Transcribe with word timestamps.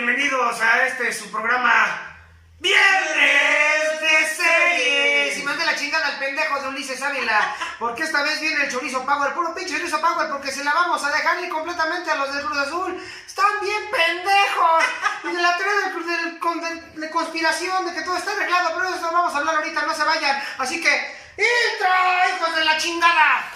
Bienvenidos 0.00 0.60
a 0.60 0.84
este 0.88 1.10
su 1.10 1.30
programa 1.30 2.18
Viernes 2.60 3.98
de 4.02 4.26
Series. 4.36 5.38
Y 5.38 5.42
mande 5.42 5.64
la 5.64 5.74
chingada 5.74 6.08
al 6.08 6.18
pendejo 6.18 6.60
de 6.60 6.68
Ulises 6.68 7.00
Ávila. 7.00 7.56
Porque 7.78 8.02
esta 8.02 8.22
vez 8.22 8.38
viene 8.38 8.62
el 8.64 8.70
chorizo 8.70 9.06
Power. 9.06 9.32
Puro 9.32 9.54
pinche 9.54 9.74
chorizo 9.78 9.98
Power. 9.98 10.28
Porque 10.28 10.52
se 10.52 10.62
la 10.64 10.74
vamos 10.74 11.02
a 11.02 11.10
dejar 11.10 11.42
ir 11.42 11.48
completamente 11.48 12.10
a 12.10 12.16
los 12.16 12.30
del 12.30 12.44
Cruz 12.44 12.58
Azul. 12.58 13.02
Están 13.26 13.46
bien 13.62 13.90
pendejos. 13.90 14.84
Y 15.24 15.28
de 15.34 15.40
la 15.42 15.56
teoría 15.56 15.88
del- 15.88 16.06
del- 16.06 16.38
con- 16.40 16.60
de, 16.60 16.74
de 17.00 17.10
conspiración, 17.10 17.86
de 17.86 17.94
que 17.94 18.02
todo 18.02 18.18
está 18.18 18.32
arreglado. 18.32 18.72
Pero 18.76 18.90
de 18.90 18.96
eso 18.98 19.10
vamos 19.10 19.34
a 19.34 19.38
hablar 19.38 19.54
ahorita. 19.54 19.80
No 19.86 19.94
se 19.94 20.04
vayan. 20.04 20.42
Así 20.58 20.78
que, 20.82 20.90
¡Intro, 21.38 21.88
hijos 22.36 22.54
de 22.54 22.64
la 22.66 22.76
chingada! 22.76 23.50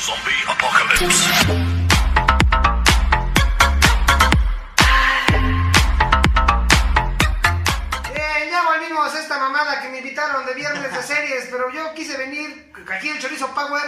Zombie 0.00 0.44
Apocalypse. 0.48 1.63
Esta 9.12 9.38
mamada 9.38 9.82
que 9.82 9.88
me 9.88 9.98
invitaron 9.98 10.46
de 10.46 10.54
viernes 10.54 10.90
de 10.90 11.02
series, 11.02 11.48
pero 11.50 11.70
yo 11.70 11.92
quise 11.92 12.16
venir 12.16 12.72
aquí 12.90 13.10
el 13.10 13.18
Chorizo 13.18 13.48
Power. 13.48 13.82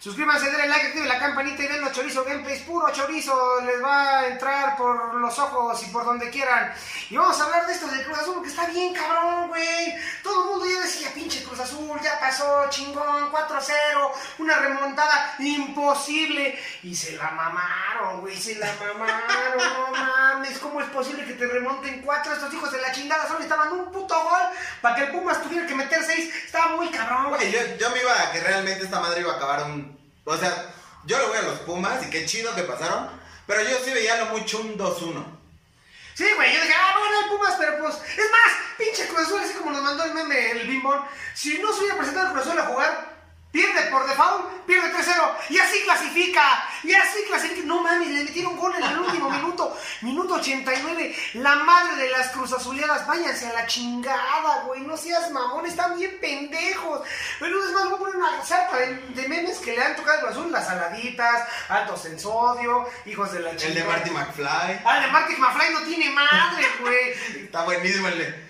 Suscríbanse, 0.00 0.48
denle 0.50 0.68
like, 0.68 0.86
activen 0.86 1.08
la 1.08 1.18
campanita 1.18 1.64
y 1.64 1.66
den 1.66 1.80
los 1.80 1.90
chorizo 1.90 2.24
gameplays. 2.24 2.62
Puro 2.62 2.88
chorizo 2.92 3.60
les 3.62 3.82
va 3.82 4.20
a 4.20 4.28
entrar 4.28 4.76
por 4.76 5.14
los 5.14 5.36
ojos 5.40 5.82
y 5.82 5.86
por 5.86 6.04
donde 6.04 6.30
quieran. 6.30 6.72
Y 7.10 7.16
vamos 7.16 7.40
a 7.40 7.44
hablar 7.44 7.66
de 7.66 7.72
esto 7.72 7.88
del 7.88 8.04
Cruz 8.04 8.18
Azul, 8.18 8.40
que 8.40 8.48
está 8.48 8.66
bien 8.66 8.94
cabrón, 8.94 9.48
güey. 9.48 9.96
Todo 10.22 10.44
el 10.44 10.50
mundo 10.50 10.66
ya 10.72 10.82
decía, 10.82 11.12
pinche 11.12 11.42
Cruz 11.42 11.58
Azul, 11.58 11.98
ya 12.00 12.16
pasó, 12.38 12.70
chingón, 12.70 13.32
4-0, 13.32 14.10
una 14.38 14.58
remontada 14.58 15.34
imposible. 15.38 16.58
Y 16.82 16.94
se 16.94 17.16
la 17.16 17.30
mamaron, 17.30 18.20
güey, 18.20 18.36
se 18.36 18.56
la 18.56 18.72
mamaron, 18.74 19.56
no 19.56 19.90
mames. 19.92 20.58
¿Cómo 20.58 20.80
es 20.80 20.88
posible 20.88 21.24
que 21.24 21.34
te 21.34 21.46
remonten 21.46 22.02
cuatro 22.02 22.32
estos 22.32 22.52
hijos 22.54 22.70
de 22.72 22.80
la 22.80 22.92
chingada? 22.92 23.26
Solo 23.26 23.40
estaban 23.40 23.72
un 23.72 23.90
puto 23.90 24.14
gol 24.14 24.42
para 24.80 24.96
que 24.96 25.02
el 25.04 25.10
Pumas 25.10 25.42
tuviera 25.42 25.66
que 25.66 25.74
meter 25.74 26.02
seis. 26.04 26.32
Estaba 26.44 26.76
muy 26.76 26.88
cabrón. 26.90 27.30
Güey, 27.30 27.50
yo, 27.50 27.60
yo 27.78 27.90
me 27.90 28.00
iba 28.00 28.22
a 28.22 28.32
que 28.32 28.40
realmente 28.40 28.84
esta 28.84 29.00
madre 29.00 29.20
iba 29.20 29.32
a 29.32 29.36
acabar 29.36 29.64
un. 29.64 29.98
O 30.24 30.36
sea, 30.36 30.74
yo 31.04 31.18
le 31.18 31.26
voy 31.26 31.38
a 31.38 31.42
los 31.42 31.58
Pumas 31.60 32.06
y 32.06 32.10
qué 32.10 32.26
chido 32.26 32.54
que 32.54 32.62
pasaron. 32.62 33.08
Pero 33.46 33.62
yo 33.62 33.78
sí 33.82 33.92
veía 33.92 34.16
lo 34.24 34.26
mucho 34.26 34.60
un 34.60 34.76
2-1. 34.76 35.37
Sí, 36.18 36.26
güey, 36.34 36.52
yo 36.52 36.60
dije, 36.62 36.74
ah, 36.74 36.96
a 36.96 36.98
ganar 36.98 37.22
el 37.22 37.30
Pumas, 37.30 37.54
pero 37.56 37.78
pues, 37.78 37.94
es 37.94 38.30
más, 38.32 38.52
pinche 38.76 39.06
Cruz 39.06 39.20
Azul, 39.20 39.40
así 39.40 39.54
como 39.54 39.70
nos 39.70 39.84
mandó 39.84 40.02
el 40.02 40.14
meme 40.14 40.50
el 40.50 40.66
bimbón, 40.66 41.00
si 41.32 41.60
no 41.60 41.72
se 41.72 41.78
hubiera 41.78 41.96
presentado 41.96 42.26
el 42.26 42.32
Cruz 42.32 42.44
Azul 42.44 42.58
a 42.58 42.66
jugar, 42.66 43.17
pierde 43.50 43.90
por 43.90 44.06
default, 44.06 44.64
pierde 44.66 44.92
3-0, 44.92 45.36
y 45.50 45.58
así 45.58 45.80
clasifica, 45.82 46.68
y 46.82 46.92
así 46.92 47.24
clasifica, 47.26 47.66
no 47.66 47.82
mames, 47.82 48.08
le 48.08 48.24
metieron 48.24 48.56
gol 48.56 48.74
en 48.76 48.82
el 48.82 48.98
último 48.98 49.30
minuto, 49.38 49.76
minuto 50.02 50.34
89, 50.34 51.16
la 51.34 51.56
madre 51.56 51.96
de 51.96 52.10
las 52.10 52.28
Cruz 52.28 52.52
Azuleadas, 52.52 53.06
váyanse 53.06 53.48
a 53.48 53.52
la 53.54 53.66
chingada, 53.66 54.64
güey, 54.66 54.82
no 54.82 54.96
seas 54.96 55.30
mamón, 55.30 55.66
están 55.66 55.96
bien 55.96 56.18
pendejos, 56.20 57.02
pero 57.40 57.64
es 57.64 57.72
más, 57.72 57.84
voy 57.84 57.94
a 57.94 57.98
poner 57.98 58.16
una 58.16 58.44
sarta 58.44 58.76
de, 58.76 58.94
de 58.94 59.28
memes 59.28 59.58
que 59.58 59.74
le 59.74 59.82
han 59.82 59.96
tocado 59.96 60.20
Cruz 60.20 60.32
Azul, 60.32 60.52
las 60.52 60.66
saladitas, 60.66 61.48
altos 61.68 62.04
en 62.06 62.20
sodio, 62.20 62.88
hijos 63.06 63.32
de 63.32 63.40
la 63.40 63.56
chingada. 63.56 63.68
El 63.68 63.74
de 63.74 63.84
Marty 63.84 64.10
McFly. 64.10 64.80
Ah, 64.84 64.96
el 64.98 65.02
de 65.04 65.10
Marty 65.10 65.36
McFly 65.36 65.72
no 65.72 65.80
tiene 65.82 66.10
madre, 66.10 66.66
güey. 66.80 67.10
Está 67.44 67.64
buenísimo 67.64 68.08
el 68.08 68.18
de. 68.18 68.48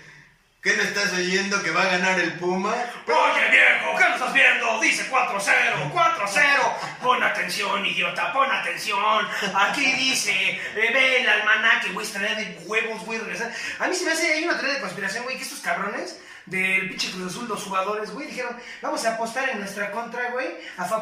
¿Qué 0.61 0.75
no 0.75 0.83
estás 0.83 1.13
oyendo 1.13 1.63
que 1.63 1.71
va 1.71 1.83
a 1.83 1.91
ganar 1.91 2.19
el 2.19 2.33
Puma? 2.33 2.75
Oye, 3.07 3.49
viejo, 3.49 3.97
¿qué 3.97 4.09
no 4.09 4.15
estás 4.15 4.33
viendo? 4.33 4.81
Dice 4.81 5.09
4-0, 5.09 5.93
4-0. 5.93 6.77
Pon 7.01 7.23
atención, 7.23 7.85
idiota, 7.85 8.33
pon 8.33 8.51
atención. 8.51 9.25
Aquí 9.55 9.89
dice, 9.93 10.33
eh, 10.33 10.59
ve 10.75 11.21
el 11.21 11.29
almanaque, 11.29 11.93
güey, 11.93 12.05
estaría 12.05 12.35
de 12.35 12.59
huevos, 12.65 13.05
güey, 13.05 13.19
regresar. 13.19 13.53
A 13.79 13.87
mí 13.87 13.95
se 13.95 14.03
me 14.03 14.11
hace, 14.11 14.33
hay 14.33 14.43
una 14.43 14.57
teoría 14.57 14.73
de 14.75 14.81
conspiración, 14.81 15.23
güey, 15.23 15.37
que 15.37 15.43
estos 15.43 15.61
cabrones 15.61 16.19
del 16.49 16.89
pinche 16.89 17.11
Cruz 17.11 17.31
Azul, 17.31 17.47
los 17.47 17.63
jugadores, 17.63 18.11
güey, 18.11 18.27
dijeron, 18.27 18.55
vamos 18.81 19.05
a 19.05 19.13
apostar 19.13 19.49
en 19.49 19.59
nuestra 19.59 19.91
contra, 19.91 20.31
güey, 20.31 20.47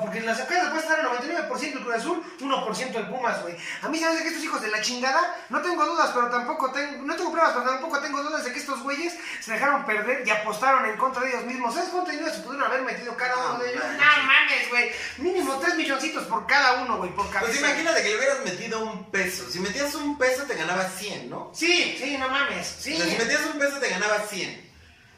porque 0.01 0.21
las 0.21 0.39
apuestas 0.39 0.69
puede 0.69 0.81
estar 0.81 0.99
el 0.99 1.05
99% 1.07 1.61
el 1.63 1.83
Cruz 1.83 1.95
Azul, 1.95 2.23
1% 2.39 2.95
el 2.95 3.07
Pumas, 3.07 3.41
güey. 3.41 3.55
A 3.81 3.89
mí 3.89 3.97
se 3.97 4.05
me 4.05 4.11
hace 4.11 4.23
que 4.23 4.29
estos 4.29 4.43
hijos 4.43 4.61
de 4.61 4.69
la 4.69 4.81
chingada, 4.81 5.35
no 5.49 5.61
tengo 5.61 5.85
dudas, 5.85 6.11
pero 6.13 6.29
tampoco 6.29 6.71
tengo, 6.71 7.03
no 7.03 7.15
tengo 7.15 7.31
pruebas, 7.31 7.53
pero 7.53 7.65
tampoco 7.65 7.99
tengo 7.99 8.21
dudas 8.21 8.43
de 8.43 8.51
que 8.51 8.59
estos 8.59 8.81
güeyes 8.83 9.13
se 9.39 9.53
dejaron 9.53 9.85
perder 9.85 10.27
y 10.27 10.29
apostaron 10.29 10.85
en 10.85 10.97
contra 10.97 11.23
de 11.23 11.29
ellos 11.29 11.45
mismos. 11.45 11.73
¿Sabes 11.73 11.89
cuánto 11.89 12.11
dinero 12.11 12.33
se 12.33 12.41
pudieron 12.41 12.69
haber 12.69 12.81
metido 12.81 13.15
cada 13.15 13.37
uno 13.37 13.59
de 13.59 13.71
ellos? 13.71 13.83
No, 13.83 13.93
No 13.93 14.23
mames, 14.23 14.69
güey. 14.69 14.91
Mínimo 15.17 15.57
3 15.59 15.75
milloncitos 15.75 16.25
por 16.25 16.45
cada 16.45 16.81
uno, 16.81 16.97
güey, 16.97 17.11
por 17.11 17.29
cabeza. 17.29 17.51
Pues 17.51 17.59
imagínate 17.59 18.03
que 18.03 18.09
le 18.09 18.17
hubieras 18.17 18.39
metido 18.43 18.83
un 18.83 19.09
peso. 19.11 19.49
Si 19.49 19.59
metías 19.59 19.95
un 19.95 20.17
peso 20.17 20.43
te 20.43 20.55
ganabas 20.55 20.93
100, 20.97 21.29
¿no? 21.29 21.51
Sí, 21.53 21.97
sí, 22.01 22.17
no 22.17 22.27
mames. 22.29 22.67
Sí. 22.79 22.93
O 22.93 22.97
sea, 22.97 23.05
si 23.05 23.17
metías 23.17 23.45
un 23.45 23.59
peso 23.59 23.79
te 23.79 23.89
ganabas 23.89 24.29
100. 24.29 24.66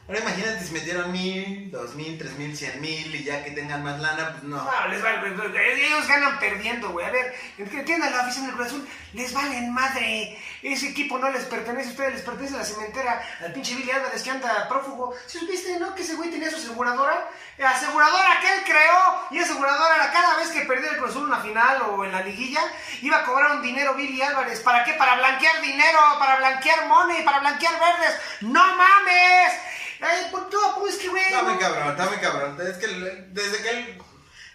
Ahora 0.09 0.21
imagínate 0.21 0.65
si 0.65 0.73
metieron 0.73 1.11
mil, 1.11 1.69
dos 1.69 1.93
mil, 1.93 2.17
tres 2.17 2.31
mil, 2.31 2.57
cien 2.57 2.81
mil 2.81 3.13
y 3.13 3.23
ya 3.23 3.43
que 3.43 3.51
tengan 3.51 3.83
más 3.83 3.99
lana, 3.99 4.31
pues 4.31 4.43
no. 4.43 4.57
No, 4.57 4.87
les 4.87 5.03
vale, 5.03 5.19
güey, 5.19 5.51
güey, 5.51 5.81
ellos 5.83 6.07
ganan 6.07 6.39
perdiendo, 6.39 6.89
güey. 6.89 7.05
A 7.05 7.11
ver, 7.11 7.35
entiendan 7.59 8.11
la 8.11 8.21
afición 8.21 8.47
del 8.47 8.55
Cruz 8.55 8.67
Azul, 8.69 8.89
les 9.13 9.31
valen 9.35 9.71
madre. 9.71 10.35
Ese 10.63 10.89
equipo 10.89 11.19
no 11.19 11.29
les 11.29 11.43
pertenece, 11.43 11.89
a 11.89 11.91
ustedes 11.91 12.13
les 12.13 12.21
pertenece 12.23 12.55
a 12.55 12.57
la 12.57 12.65
cementera, 12.65 13.21
al 13.39 13.53
pinche 13.53 13.75
Billy 13.75 13.91
Álvarez 13.91 14.23
que 14.23 14.31
anda 14.31 14.67
prófugo. 14.67 15.13
Si 15.27 15.37
supiste, 15.37 15.77
no? 15.79 15.93
Que 15.93 16.01
ese 16.01 16.15
güey 16.15 16.31
tenía 16.31 16.49
su 16.49 16.55
aseguradora. 16.55 17.29
La 17.59 17.69
aseguradora 17.69 18.39
que 18.41 18.51
él 18.51 18.63
creó. 18.65 19.27
Y 19.29 19.37
aseguradora 19.37 20.11
cada 20.11 20.37
vez 20.37 20.49
que 20.49 20.61
perdía 20.61 20.89
el 20.89 20.97
Cruz 20.97 21.11
Azul 21.11 21.25
en 21.25 21.33
una 21.33 21.41
final 21.41 21.83
o 21.83 22.03
en 22.03 22.11
la 22.11 22.21
liguilla, 22.21 22.61
iba 23.03 23.17
a 23.17 23.23
cobrar 23.25 23.51
un 23.57 23.61
dinero 23.61 23.93
Billy 23.93 24.23
Álvarez. 24.23 24.59
¿Para 24.61 24.83
qué? 24.83 24.93
Para 24.93 25.17
blanquear 25.17 25.61
dinero, 25.61 25.99
para 26.17 26.37
blanquear 26.37 26.87
money, 26.87 27.23
para 27.23 27.41
blanquear 27.41 27.79
verdes. 27.79 28.19
¡No 28.41 28.75
mames! 28.75 29.68
Ay, 30.01 30.27
por 30.31 30.49
todo, 30.49 30.79
pues 30.79 30.97
que 30.97 31.09
güey. 31.09 31.23
Está 31.23 31.43
muy 31.43 31.57
cabrón, 31.57 31.89
está 31.89 32.05
muy 32.05 32.17
cabrón. 32.17 32.57
Es 32.67 32.77
que 32.77 32.87
desde 32.87 33.61
que 33.61 33.69
él... 33.69 34.01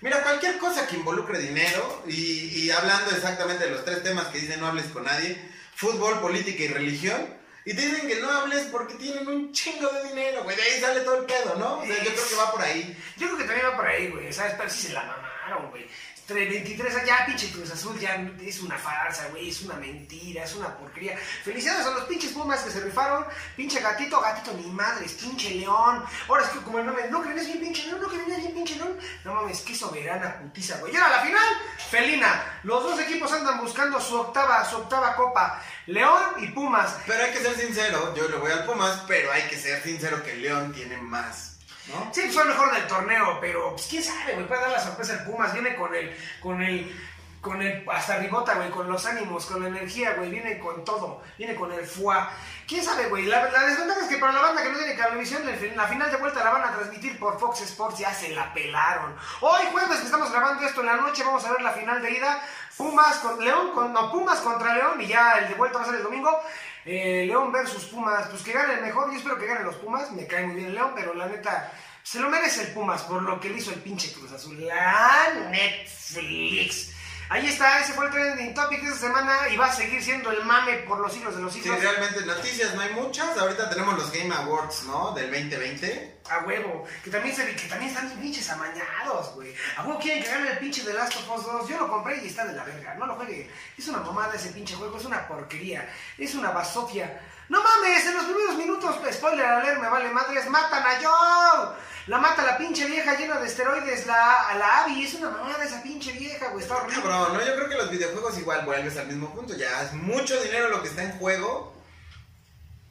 Mira, 0.01 0.23
cualquier 0.23 0.59
cosa 0.59 0.87
que 0.87 0.97
involucre 0.97 1.39
dinero, 1.39 2.03
y, 2.07 2.65
y 2.65 2.71
hablando 2.71 3.11
exactamente 3.11 3.65
de 3.65 3.71
los 3.71 3.85
tres 3.85 4.03
temas 4.03 4.27
que 4.27 4.39
dicen 4.39 4.61
no 4.61 4.67
hables 4.67 4.87
con 4.87 5.05
nadie, 5.05 5.39
fútbol, 5.75 6.21
política 6.21 6.63
y 6.63 6.69
religión, 6.69 7.27
y 7.65 7.73
te 7.75 7.81
dicen 7.81 8.07
que 8.07 8.17
no 8.17 8.31
hables 8.31 8.67
porque 8.67 8.95
tienen 8.95 9.27
un 9.27 9.51
chingo 9.53 9.89
de 9.89 10.09
dinero, 10.09 10.45
güey, 10.45 10.55
de 10.55 10.63
ahí 10.63 10.81
sale 10.81 11.01
todo 11.01 11.21
el 11.21 11.25
pedo, 11.25 11.57
¿no? 11.57 11.79
O 11.79 11.87
sea, 11.87 11.97
yo 12.03 12.13
creo 12.13 12.29
que 12.29 12.35
va 12.35 12.53
por 12.53 12.61
ahí. 12.61 13.03
Yo 13.17 13.27
creo 13.29 13.39
que 13.39 13.45
también 13.45 13.67
va 13.69 13.77
por 13.77 13.87
ahí, 13.87 14.11
güey. 14.11 14.31
¿Sabes? 14.31 14.53
Pero 14.59 14.69
sí 14.69 14.89
se 14.89 14.93
la 14.93 15.05
mamaron, 15.05 15.71
güey. 15.71 15.89
Entre 16.27 16.49
23 16.49 16.95
años, 16.95 17.07
ya 17.07 17.27
pinche 17.27 17.51
Cruz 17.51 17.71
Azul 17.71 18.01
ya 18.01 18.15
es 18.43 18.61
una 18.61 18.79
farsa, 18.79 19.29
güey. 19.29 19.51
Es 19.51 19.61
una 19.61 19.75
mentira, 19.75 20.45
es 20.45 20.55
una 20.55 20.75
porquería. 20.75 21.19
Felicidades 21.19 21.87
a 21.87 21.91
los 21.91 22.05
pinches 22.05 22.33
Pumas 22.33 22.63
que 22.63 22.71
se 22.71 22.81
rifaron. 22.81 23.27
Pinche 23.55 23.81
gatito, 23.81 24.19
gatito, 24.23 24.55
ni 24.55 24.67
madres. 24.69 25.13
Pinche 25.13 25.51
león. 25.51 26.03
Ahora 26.27 26.45
es 26.45 26.49
que 26.49 26.61
como 26.61 26.79
el 26.79 26.87
nombre, 26.87 27.11
no 27.11 27.23
creen 27.23 27.39
es 27.39 27.47
bien 27.47 27.61
pinche 27.61 27.87
león, 27.87 28.01
no 28.01 28.09
creen 28.09 28.33
es 28.33 28.39
bien 28.39 28.55
pinche 28.55 28.77
león. 28.77 28.99
No 29.23 29.35
mames, 29.35 29.61
qué 29.61 29.75
soberana 29.75 30.39
putiza, 30.39 30.79
güey. 30.79 30.95
Y 30.95 30.97
ahora 30.97 31.19
la 31.19 31.23
final, 31.25 31.49
felina. 31.91 32.61
Los 32.63 32.83
dos 32.83 32.99
equipos 33.01 33.31
andan 33.31 33.61
buscando 33.61 34.01
su 34.01 34.17
octava, 34.17 34.65
su 34.65 34.77
octava 34.77 35.15
copa. 35.17 35.63
León 35.87 36.23
y 36.39 36.47
Pumas. 36.49 36.97
Pero 37.07 37.23
hay 37.23 37.33
que 37.33 37.41
ser 37.41 37.55
sincero, 37.55 38.15
yo 38.15 38.27
le 38.29 38.37
voy 38.39 38.51
al 38.51 38.65
Pumas, 38.65 39.03
pero 39.07 39.31
hay 39.31 39.43
que 39.43 39.59
ser 39.59 39.83
sincero 39.83 40.23
que 40.23 40.35
León 40.37 40.73
tiene 40.73 40.97
más, 40.97 41.54
¿no? 41.89 42.11
Sí, 42.13 42.23
fue 42.31 42.43
el 42.43 42.49
mejor 42.49 42.73
del 42.73 42.87
torneo, 42.87 43.39
pero 43.41 43.71
pues 43.71 43.87
quién 43.89 44.03
sabe, 44.03 44.35
güey, 44.35 44.47
puede 44.47 44.61
dar 44.61 44.71
la 44.71 44.81
sorpresa 44.81 45.15
el 45.15 45.25
Pumas, 45.25 45.53
viene 45.53 45.75
con 45.77 45.95
el, 45.95 46.17
con 46.41 46.63
el, 46.63 46.95
con 47.41 47.61
el, 47.61 47.85
hasta 47.91 48.17
ribota, 48.17 48.55
güey, 48.55 48.71
con 48.71 48.89
los 48.89 49.05
ánimos, 49.05 49.45
con 49.47 49.63
la 49.63 49.69
energía, 49.69 50.15
güey, 50.15 50.31
viene 50.31 50.59
con 50.59 50.85
todo, 50.85 51.23
viene 51.37 51.55
con 51.55 51.71
el 51.73 51.85
fuá. 51.87 52.31
¿Quién 52.67 52.83
sabe, 52.83 53.09
güey? 53.09 53.27
La, 53.27 53.45
desventaja 53.45 54.01
es 54.01 54.09
que 54.09 54.17
para 54.17 54.33
la 54.33 54.41
banda 54.41 54.63
que 54.63 54.71
no 54.71 54.79
tiene 54.79 54.97
cablevisión, 54.97 55.43
la 55.77 55.87
final 55.87 56.11
de 56.11 56.17
vuelta 56.17 56.43
la 56.43 56.51
van 56.51 56.65
a 56.65 56.75
transmitir 56.75 57.19
por 57.19 57.39
Fox 57.39 57.61
Sports, 57.61 57.99
ya 57.99 58.15
se 58.15 58.31
la 58.31 58.53
pelaron. 58.55 59.15
Hoy 59.43 59.63
jueves 59.71 59.99
que 59.99 60.07
estamos 60.07 60.33
grabando 60.33 60.67
esto 60.67 60.81
en 60.81 60.87
la 60.87 60.97
noche, 60.97 61.23
vamos 61.23 61.45
a 61.45 61.53
ver 61.53 61.61
la 61.61 61.73
final 61.73 62.01
de 62.01 62.11
ida, 62.11 62.43
Pumas 62.79 63.19
con 63.19 63.45
León, 63.45 63.73
con, 63.73 63.93
no, 63.93 64.11
Pumas 64.11 64.41
contra 64.41 64.75
León, 64.75 65.01
y 65.01 65.07
ya 65.07 65.39
el 65.39 65.49
de 65.49 65.55
vuelta 65.55 65.79
va 65.79 65.85
a 65.85 65.87
ser 65.87 65.97
el 65.97 66.03
domingo. 66.03 66.41
Eh, 66.87 67.25
León 67.27 67.51
versus 67.51 67.85
Pumas, 67.85 68.29
pues 68.29 68.43
que 68.43 68.53
gane 68.53 68.75
el 68.75 68.83
mejor, 68.83 69.11
yo 69.11 69.17
espero 69.17 69.39
que 69.39 69.47
ganen 69.47 69.65
los 69.65 69.77
Pumas, 69.77 70.13
me 70.13 70.27
cae 70.27 70.47
muy 70.47 70.57
bien 70.57 70.69
el 70.69 70.75
León, 70.75 70.93
pero 70.95 71.15
la 71.15 71.27
neta, 71.27 71.73
se 72.03 72.21
lo 72.21 72.29
merece 72.29 72.63
el 72.63 72.73
Pumas 72.73 73.03
por 73.03 73.23
lo 73.23 73.41
que 73.41 73.49
le 73.49 73.59
hizo 73.59 73.73
el 73.73 73.81
pinche 73.81 74.13
Cruz 74.13 74.33
Azul. 74.33 74.67
La 74.67 75.49
Netflix. 75.51 76.94
Ahí 77.31 77.47
está, 77.47 77.81
ese 77.81 77.95
fue 77.95 78.07
el 78.07 78.13
trending 78.13 78.55
topic 78.55 78.83
de 78.83 78.89
esta 78.89 79.07
semana 79.09 79.49
y 79.49 79.57
va 79.57 79.67
a 79.67 79.73
seguir 79.73 80.03
siendo 80.03 80.31
el 80.31 80.45
mame 80.45 80.75
por 80.87 80.99
los 81.01 81.13
siglos 81.13 81.35
de 81.35 81.43
los 81.43 81.53
Sí, 81.53 81.63
siglos. 81.63 81.81
realmente 81.81 82.21
noticias 82.27 82.75
no 82.75 82.83
hay 82.83 82.93
muchas. 82.93 83.37
Ahorita 83.39 83.71
tenemos 83.71 83.95
los 83.97 84.13
Game 84.13 84.33
Awards, 84.35 84.85
¿no? 84.85 85.13
Del 85.13 85.31
2020. 85.31 86.19
A 86.31 86.39
huevo, 86.41 86.87
que 87.03 87.11
también, 87.11 87.35
se, 87.35 87.55
que 87.57 87.69
también 87.69 87.91
están 87.91 88.11
pinches 88.11 88.49
amañados, 88.51 89.35
güey. 89.35 89.55
A 89.77 89.83
huevo 89.85 89.99
quieren 89.99 90.23
que 90.23 90.29
gane 90.31 90.51
el 90.53 90.59
pinche 90.59 90.83
de 90.85 90.93
Last 90.95 91.17
of 91.17 91.39
Us 91.39 91.45
2. 91.47 91.69
Yo 91.69 91.79
lo 91.79 91.89
compré 91.89 92.23
y 92.23 92.27
está 92.29 92.45
de 92.45 92.53
la 92.53 92.65
verga. 92.65 92.95
No 92.95 93.07
lo 93.07 93.15
juegue. 93.17 93.51
Es 93.77 93.89
una 93.89 93.99
mamada 94.01 94.35
ese 94.35 94.51
pinche 94.51 94.75
juego, 94.75 94.97
es 94.99 95.05
una 95.05 95.27
porquería. 95.27 95.89
Es 96.19 96.35
una 96.35 96.51
basofia. 96.51 97.21
No 97.49 97.63
mames, 97.63 98.07
en 98.07 98.15
los 98.15 98.25
primeros 98.25 98.57
minutos, 98.57 98.97
spoiler 99.13 99.45
alert, 99.45 99.81
me 99.81 99.89
vale 99.89 100.11
madres, 100.11 100.49
matan 100.49 100.83
a 100.83 100.97
Joe. 101.01 101.75
La 102.07 102.19
mata 102.19 102.43
la 102.43 102.59
pinche 102.59 102.85
vieja 102.87 103.15
llena 103.17 103.39
de 103.39 103.47
esteroides, 103.47 104.07
la, 104.07 104.49
a 104.49 104.55
la 104.57 104.83
Abby. 104.83 105.05
Es 105.05 105.15
una 105.15 105.31
mamada 105.31 105.65
esa 105.65 105.83
pinche 105.83 106.13
vieja, 106.13 106.49
güey. 106.51 106.63
Está 106.63 106.77
horrible. 106.77 107.03
Cabrón, 107.03 107.35
¿no? 107.35 107.45
Yo 107.45 107.55
creo 107.55 107.69
que 107.69 107.77
los 107.77 107.91
videojuegos 107.91 108.39
igual 108.39 108.65
vuelves 108.67 108.97
al 108.99 109.07
mismo 109.07 109.31
punto. 109.35 109.55
Ya 109.55 109.83
es 109.83 109.93
mucho 109.95 110.39
dinero 110.43 110.69
lo 110.69 110.83
que 110.83 110.89
está 110.89 111.03
en 111.03 111.19
juego. 111.19 111.74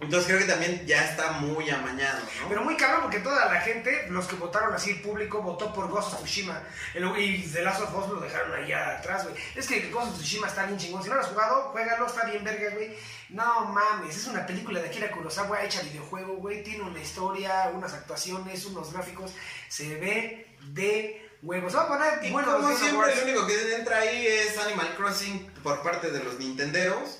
Entonces 0.04 0.28
creo 0.28 0.40
que 0.40 0.52
también 0.52 0.86
ya 0.86 1.04
está 1.06 1.34
muy 1.34 1.70
amañado, 1.70 2.20
¿no? 2.42 2.50
Pero 2.50 2.64
muy 2.64 2.76
cabrón 2.76 3.04
porque 3.04 3.20
toda 3.20 3.46
la 3.52 3.62
gente, 3.62 4.08
los 4.10 4.28
que 4.28 4.36
votaron 4.36 4.74
así, 4.74 4.92
el 4.92 5.02
público, 5.02 5.42
votó 5.42 5.74
por 5.74 5.88
Ghost 5.90 6.14
of 6.14 6.24
Tsushima. 6.24 6.62
El, 6.94 7.06
y 7.18 7.44
The 7.44 7.64
Last 7.64 7.82
of 7.82 7.96
Us 7.96 8.10
lo 8.10 8.20
dejaron 8.20 8.54
allá 8.54 8.98
atrás, 8.98 9.24
güey. 9.24 9.36
Es 9.56 9.68
que 9.68 9.90
Ghost 9.90 10.12
of 10.12 10.18
Tsushima 10.18 10.48
está 10.48 10.66
bien 10.66 10.78
chingón. 10.78 11.04
Si 11.04 11.10
no 11.10 11.16
lo 11.16 11.22
has 11.22 11.28
jugado, 11.28 11.70
juégalo, 11.72 12.08
está 12.08 12.26
bien 12.26 12.44
verga, 12.44 12.70
güey. 12.72 12.96
No 13.30 13.66
mames, 13.66 14.16
es 14.16 14.28
una 14.28 14.46
película 14.46 14.80
de 14.80 14.90
Akira 14.90 15.10
Kurosawa 15.12 15.64
hecha 15.64 15.82
videojuego, 15.82 16.36
güey. 16.36 16.64
Tiene 16.64 16.84
una 16.84 17.00
historia, 17.00 17.72
unas 17.74 17.94
actuaciones, 17.94 18.66
unos 18.66 18.94
gráficos. 18.94 19.32
Se 19.70 19.96
ve 19.96 20.48
de 20.68 21.30
huevos. 21.42 21.72
Se 21.72 21.78
va 21.78 21.84
a 21.86 21.88
poner 21.88 22.26
Y 22.26 22.32
bueno 22.32 22.54
como 22.54 22.76
siempre, 22.76 23.14
el 23.14 23.24
único 23.24 23.48
que 23.48 23.76
entra 23.76 23.98
ahí 23.98 24.28
es 24.28 24.58
Animal 24.58 24.94
Crossing 24.96 25.50
por 25.64 25.82
parte 25.82 26.12
de 26.12 26.24
los 26.24 26.38
Nintenderos. 26.38 27.20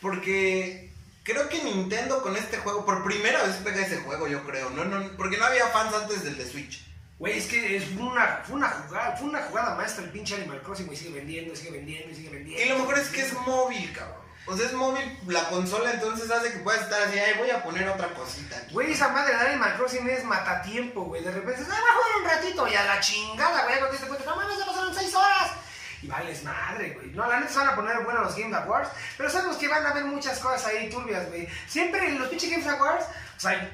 Porque 0.00 0.90
creo 1.30 1.48
que 1.48 1.62
Nintendo 1.62 2.22
con 2.22 2.36
este 2.36 2.58
juego, 2.58 2.84
por 2.84 3.02
primera 3.04 3.42
vez 3.42 3.56
pega 3.56 3.80
ese 3.80 4.00
juego, 4.00 4.28
yo 4.28 4.44
creo. 4.44 4.70
No, 4.70 4.84
no, 4.84 5.16
porque 5.16 5.38
no 5.38 5.44
había 5.44 5.66
fans 5.68 5.94
antes 5.94 6.24
del 6.24 6.36
de 6.36 6.46
Switch. 6.46 6.86
Güey, 7.18 7.38
es 7.38 7.46
que 7.46 7.76
es 7.76 7.84
una, 7.98 8.42
fue 8.46 8.56
una 8.56 8.68
jugada, 8.68 9.16
fue 9.16 9.28
una 9.28 9.42
jugada 9.42 9.74
maestra 9.74 10.04
el 10.04 10.10
pinche 10.10 10.36
Animal 10.36 10.62
Crossing, 10.62 10.86
güey. 10.86 10.96
Sigue 10.96 11.18
vendiendo, 11.18 11.54
sigue 11.54 11.72
vendiendo, 11.72 12.14
sigue 12.14 12.30
vendiendo. 12.30 12.64
Y 12.64 12.68
lo 12.68 12.78
mejor 12.78 12.98
es 12.98 13.08
que 13.08 13.20
es 13.20 13.32
móvil, 13.34 13.92
cabrón. 13.92 14.20
O 14.46 14.56
sea, 14.56 14.66
es 14.66 14.72
móvil 14.72 15.18
la 15.26 15.48
consola, 15.50 15.92
entonces 15.92 16.30
hace 16.30 16.50
que 16.50 16.58
puedas 16.60 16.80
estar 16.82 17.02
así, 17.02 17.18
ay, 17.18 17.34
voy 17.38 17.50
a 17.50 17.62
poner 17.62 17.86
otra 17.88 18.14
cosita. 18.14 18.56
aquí". 18.56 18.72
Güey, 18.72 18.92
esa 18.92 19.08
madre 19.08 19.36
de 19.36 19.40
Animal 19.48 19.76
Crossing 19.76 20.08
es 20.08 20.24
matatiempo, 20.24 21.02
güey. 21.02 21.22
De 21.22 21.30
repente, 21.30 21.62
ah, 21.62 21.68
va 21.68 21.76
a 21.76 21.94
jugar 21.94 22.22
un 22.22 22.24
ratito 22.24 22.68
y 22.68 22.74
a 22.74 22.84
la 22.84 23.00
chingada, 23.00 23.64
güey. 23.64 23.78
Cuando 23.78 23.98
te 23.98 24.06
cuenta, 24.06 24.24
no 24.24 24.36
mames, 24.36 24.58
ya 24.58 24.66
pasaron 24.66 24.94
seis 24.94 25.14
horas. 25.14 25.52
Y 26.02 26.06
vales 26.06 26.42
madre, 26.44 26.90
güey. 26.90 27.08
No, 27.08 27.28
la 27.28 27.40
neta 27.40 27.52
se 27.52 27.58
van 27.58 27.68
a 27.68 27.76
poner 27.76 28.02
buenos 28.04 28.24
los 28.24 28.36
Game 28.36 28.56
Awards. 28.56 28.90
Pero 29.16 29.28
sabemos 29.28 29.56
que 29.56 29.68
van 29.68 29.84
a 29.84 29.90
haber 29.90 30.04
muchas 30.04 30.38
cosas 30.38 30.66
ahí 30.66 30.88
turbias, 30.88 31.28
güey. 31.28 31.48
Siempre 31.68 32.10
los 32.12 32.28
pinches 32.28 32.50
Game 32.50 32.68
Awards, 32.68 33.04
o 33.36 33.40
sea, 33.40 33.70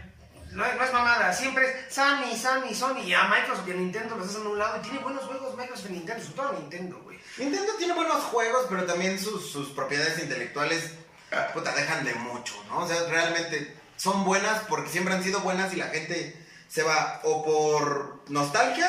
no 0.51 0.65
es, 0.65 0.93
mamada. 0.93 1.33
Siempre 1.33 1.69
es 1.69 1.95
Sony, 1.95 2.35
Sony, 2.35 2.75
Sony. 2.75 3.03
Y 3.05 3.15
a 3.15 3.25
Microsoft 3.25 3.69
y 3.69 3.75
Nintendo 3.75 4.17
los 4.17 4.29
hacen 4.29 4.47
a 4.47 4.49
un 4.49 4.59
lado. 4.59 4.79
Y 4.79 4.83
tiene 4.83 4.99
buenos 5.01 5.25
juegos 5.25 5.57
Microsoft 5.57 5.91
y 5.91 5.93
Nintendo, 5.93 6.23
sobre 6.23 6.37
todo 6.37 6.53
Nintendo, 6.55 7.01
güey. 7.03 7.19
Nintendo 7.37 7.75
tiene 7.77 7.93
buenos 7.93 8.25
juegos, 8.25 8.67
pero 8.69 8.85
también 8.85 9.19
sus, 9.19 9.51
sus 9.51 9.69
propiedades 9.71 10.19
intelectuales, 10.19 10.93
puta, 11.53 11.75
dejan 11.75 12.05
de 12.05 12.15
mucho, 12.15 12.55
¿no? 12.69 12.79
O 12.79 12.89
sea, 12.89 13.07
realmente 13.09 13.77
son 13.97 14.25
buenas 14.25 14.63
porque 14.69 14.91
siempre 14.91 15.15
han 15.15 15.23
sido 15.23 15.41
buenas 15.41 15.73
y 15.75 15.77
la 15.77 15.89
gente 15.89 16.43
se 16.69 16.83
va 16.83 17.21
o 17.25 17.45
por 17.45 18.23
nostalgia 18.29 18.89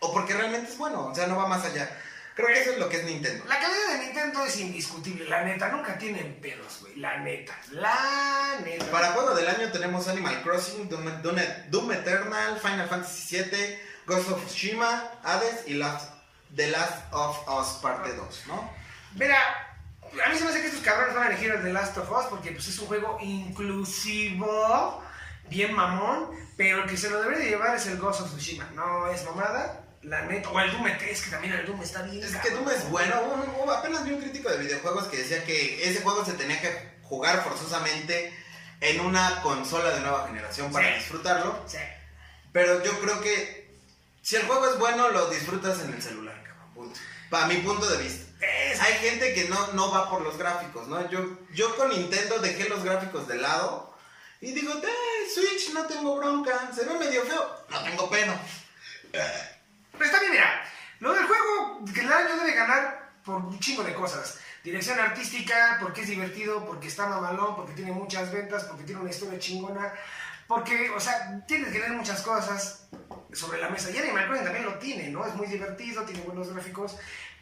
o 0.00 0.12
porque 0.12 0.34
realmente 0.34 0.70
es 0.70 0.78
bueno, 0.78 1.06
o 1.06 1.14
sea, 1.14 1.26
no 1.26 1.36
va 1.36 1.46
más 1.46 1.64
allá. 1.64 1.90
Creo 2.38 2.54
que 2.54 2.60
eso 2.62 2.70
es 2.70 2.78
lo 2.78 2.88
que 2.88 2.98
es 2.98 3.04
Nintendo. 3.04 3.44
La 3.48 3.58
calidad 3.58 3.94
de 3.94 3.98
Nintendo 4.04 4.44
es 4.44 4.56
indiscutible, 4.60 5.24
la 5.28 5.42
neta. 5.42 5.70
Nunca 5.70 5.98
tienen 5.98 6.38
pedos, 6.40 6.78
güey. 6.82 6.94
La 6.94 7.16
neta. 7.18 7.58
La 7.72 8.60
neta. 8.64 8.84
Para 8.92 9.08
juego 9.10 9.34
del 9.34 9.48
año 9.48 9.72
tenemos 9.72 10.06
Animal 10.06 10.40
Crossing, 10.44 10.88
Doom, 10.88 11.04
Doom- 11.20 11.68
Doom 11.68 11.90
Eternal, 11.92 12.60
Final 12.60 12.88
Fantasy 12.88 13.36
VII, 13.42 13.78
Ghost 14.06 14.30
of 14.30 14.46
Tsushima, 14.46 15.10
Hades 15.24 15.64
y 15.66 15.74
Last- 15.74 16.12
The 16.54 16.68
Last 16.70 17.12
of 17.12 17.38
Us 17.48 17.66
parte 17.82 18.14
2, 18.14 18.42
¿no? 18.46 18.70
Mira, 19.16 19.36
a 20.24 20.28
mí 20.30 20.38
se 20.38 20.44
me 20.44 20.50
hace 20.50 20.60
que 20.60 20.68
estos 20.68 20.82
cabrones 20.82 21.16
van 21.16 21.24
a 21.26 21.30
elegir 21.30 21.50
el 21.50 21.60
The 21.60 21.72
Last 21.72 21.98
of 21.98 22.08
Us 22.12 22.26
porque 22.26 22.52
pues, 22.52 22.68
es 22.68 22.78
un 22.78 22.86
juego 22.86 23.18
inclusivo, 23.20 25.02
bien 25.50 25.74
mamón, 25.74 26.30
pero 26.56 26.84
el 26.84 26.88
que 26.88 26.96
se 26.96 27.10
lo 27.10 27.20
debería 27.20 27.44
de 27.44 27.50
llevar 27.50 27.74
es 27.76 27.86
el 27.86 27.98
Ghost 27.98 28.20
of 28.20 28.28
Tsushima. 28.28 28.70
No 28.74 29.08
es 29.08 29.24
mamada, 29.24 29.80
la 30.02 30.22
neta. 30.22 30.48
O 30.50 30.60
el 30.60 30.70
Doom 30.72 30.84
3, 30.98 31.22
que 31.22 31.30
también 31.30 31.54
el 31.54 31.66
Doom 31.66 31.82
está 31.82 32.02
bien. 32.02 32.22
Es 32.22 32.36
que. 32.36 32.50
Doom 32.50 32.68
es 32.70 32.88
bueno. 32.90 33.14
Apenas 33.76 34.04
vi 34.04 34.12
un 34.12 34.20
crítico 34.20 34.48
de 34.50 34.58
videojuegos 34.58 35.08
que 35.08 35.18
decía 35.18 35.44
que 35.44 35.88
ese 35.88 36.00
juego 36.02 36.24
se 36.24 36.32
tenía 36.32 36.60
que 36.60 36.98
jugar 37.02 37.42
forzosamente 37.44 38.32
en 38.80 39.00
una 39.00 39.42
consola 39.42 39.90
de 39.90 40.00
nueva 40.00 40.26
generación 40.26 40.70
para 40.72 40.88
Sí. 40.88 40.94
disfrutarlo. 41.00 41.64
Sí. 41.66 41.78
Pero 42.52 42.82
yo 42.84 42.98
creo 43.00 43.20
que 43.20 43.76
si 44.22 44.36
el 44.36 44.42
juego 44.46 44.68
es 44.70 44.78
bueno, 44.78 45.08
lo 45.10 45.28
disfrutas 45.30 45.80
en 45.80 45.92
el 45.94 46.02
celular, 46.02 46.42
cabrón. 46.44 46.92
Para 47.30 47.46
mi 47.46 47.56
punto 47.58 47.86
de 47.88 47.98
vista. 48.02 48.24
Es- 48.44 48.80
Hay 48.80 48.92
gente 48.94 49.34
que 49.34 49.48
no, 49.48 49.72
no 49.72 49.90
va 49.90 50.08
por 50.08 50.20
los 50.22 50.38
gráficos, 50.38 50.86
¿no? 50.86 51.10
Yo, 51.10 51.38
yo 51.52 51.74
con 51.76 51.88
Nintendo 51.90 52.38
dejé 52.38 52.68
los 52.68 52.84
gráficos 52.84 53.26
de 53.26 53.36
lado 53.36 53.96
y 54.40 54.52
digo, 54.52 54.72
eh, 54.74 55.28
Switch, 55.34 55.72
no 55.74 55.84
tengo 55.86 56.16
bronca, 56.16 56.70
se 56.72 56.84
ve 56.84 56.94
medio 56.98 57.22
feo, 57.24 57.64
no 57.68 57.82
tengo 57.82 58.08
peno. 58.08 58.38
Pero 59.12 60.04
está 60.04 60.20
bien, 60.20 60.32
mira. 60.32 60.64
Lo 61.00 61.12
del 61.14 61.26
juego 61.26 61.84
que 61.92 62.00
el 62.00 62.12
año 62.12 62.36
debe 62.36 62.52
ganar 62.54 63.10
por 63.24 63.47
un 63.58 63.60
chingo 63.64 63.82
de 63.82 63.92
cosas. 63.94 64.38
Dirección 64.62 64.98
artística, 65.00 65.78
porque 65.80 66.02
es 66.02 66.08
divertido, 66.08 66.64
porque 66.64 66.86
está 66.88 67.06
mamalón, 67.06 67.56
porque 67.56 67.72
tiene 67.72 67.90
muchas 67.92 68.30
ventas, 68.32 68.64
porque 68.64 68.84
tiene 68.84 69.00
una 69.00 69.10
historia 69.10 69.38
chingona. 69.38 69.92
Porque, 70.46 70.90
o 70.90 71.00
sea, 71.00 71.44
tienes 71.46 71.72
que 71.72 71.80
tener 71.80 71.96
muchas 71.96 72.22
cosas 72.22 72.86
sobre 73.32 73.60
la 73.60 73.68
mesa. 73.68 73.90
Y 73.90 73.98
Animal 73.98 74.26
Crossing 74.26 74.44
también 74.44 74.64
lo 74.64 74.74
tiene, 74.78 75.08
¿no? 75.10 75.26
Es 75.26 75.34
muy 75.34 75.46
divertido, 75.46 76.02
tiene 76.04 76.22
buenos 76.22 76.52
gráficos. 76.52 76.96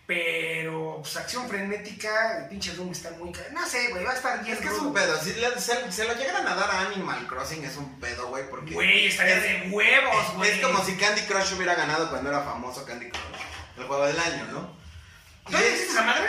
Pero, 0.06 0.98
pues, 1.02 1.16
acción 1.16 1.48
frenética, 1.48 2.38
el 2.38 2.48
pinche 2.48 2.72
Doom 2.74 2.92
está 2.92 3.10
muy... 3.12 3.32
ca- 3.32 3.42
No 3.52 3.66
sé, 3.66 3.88
güey, 3.90 4.04
va 4.04 4.12
a 4.12 4.14
estar 4.14 4.42
bien. 4.42 4.54
Es 4.56 4.62
que 4.62 4.68
es 4.68 4.78
un 4.78 4.94
pedo, 4.94 5.16
si 5.20 5.32
le- 5.34 5.60
se, 5.60 5.90
se 5.92 6.04
lo 6.04 6.14
llegaran 6.14 6.46
a 6.46 6.54
dar 6.54 6.70
a 6.70 6.80
Animal 6.86 7.26
Crossing 7.26 7.64
es 7.64 7.76
un 7.76 7.98
pedo, 8.00 8.28
güey, 8.28 8.48
porque... 8.48 8.72
Güey, 8.72 9.06
estaría 9.08 9.36
de 9.40 9.68
huevos, 9.70 10.34
güey. 10.34 10.50
Es 10.52 10.64
como 10.64 10.84
si 10.84 10.96
Candy 10.96 11.22
Crush 11.22 11.54
hubiera 11.54 11.74
ganado 11.74 12.08
cuando 12.08 12.30
era 12.30 12.40
famoso 12.42 12.84
Candy 12.84 13.10
Crush, 13.10 13.40
el 13.78 13.84
juego 13.84 14.06
del 14.06 14.18
año, 14.20 14.46
¿no? 14.52 14.85
¿Todavía 15.46 15.70
existe 15.70 15.92
esa 15.92 16.02
madre? 16.02 16.28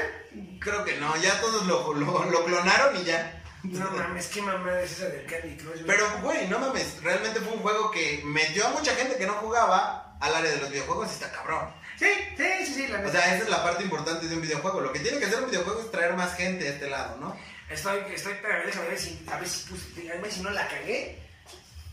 Creo 0.60 0.84
que 0.86 0.98
no, 0.98 1.16
ya 1.18 1.40
todos 1.42 1.66
lo, 1.66 1.94
lo, 1.94 2.25
lo 2.25 2.46
clonaron 2.46 2.96
y 2.98 3.04
ya. 3.04 3.34
No 3.64 3.90
mames, 3.92 4.28
qué 4.28 4.42
mamada 4.42 4.81
es 4.81 4.92
esa 4.94 5.08
del 5.10 5.25
Candy 5.25 5.58
Crush. 5.58 5.81
Pero, 5.86 6.08
güey, 6.22 6.48
no 6.48 6.60
mames, 6.60 7.02
realmente 7.02 7.40
fue 7.42 7.54
un 7.54 7.60
juego 7.62 7.92
que 7.92 8.22
metió 8.25 8.66
a 8.68 8.69
mucha 8.69 8.96
gente 8.96 9.18
que 9.18 9.25
no 9.25 9.34
jugaba 9.34 10.16
al 10.22 10.36
área 10.36 10.52
de 10.52 10.58
los 10.58 10.69
videojuegos 10.69 11.10
y 11.10 11.14
está 11.14 11.31
cabrón. 11.31 11.74
Sí, 11.98 12.08
sí, 12.38 12.44
sí, 12.66 12.74
sí, 12.74 12.88
la 12.88 13.00
O 13.00 13.12
sea, 13.12 13.36
esa 13.36 13.44
es 13.44 13.50
la 13.50 13.64
parte 13.64 13.84
importante 13.84 14.28
de 14.28 14.36
un 14.36 14.42
videojuego. 14.42 14.81
Lo 14.81 14.94
que 14.94 15.00
tiene 15.00 15.18
que 15.19 15.25
hacer 15.25 15.40
un 15.42 15.50
videojuego 15.50 15.81
es 15.81 15.92
traer 15.92 16.14
más 16.14 16.36
gente 16.36 16.68
a 16.68 16.72
este 16.72 16.90
lado, 16.90 17.18
¿no? 17.18 17.36
Estoy, 17.69 18.00
estoy, 18.14 18.34
espérame, 18.34 18.66
déjame 18.68 18.88
ver 18.90 19.00
si, 19.00 19.25
a 19.31 19.38
ver 19.38 19.50
si, 19.50 19.68
puse- 19.68 20.12
a 20.12 20.22
ver 20.22 20.31
si 20.31 20.42
no 20.42 20.52
la 20.52 20.68
cagué. 20.68 21.19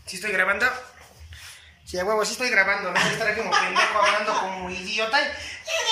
Si 0.05 0.17
estoy 0.17 0.31
grabando. 0.31 0.67
Sí, 1.85 1.99
a 1.99 2.03
huevo, 2.05 2.25
sí 2.25 2.31
estoy 2.31 2.49
grabando, 2.49 2.91
no 2.91 2.99
voy 2.99 3.09
a 3.09 3.11
estar 3.13 3.27
aquí 3.27 3.39
como 3.41 3.51
pendejo 3.51 3.99
hablando 3.99 4.33
como 4.39 4.69
idiota. 4.71 5.21
y, 5.21 5.25
"Eh, 5.25 5.31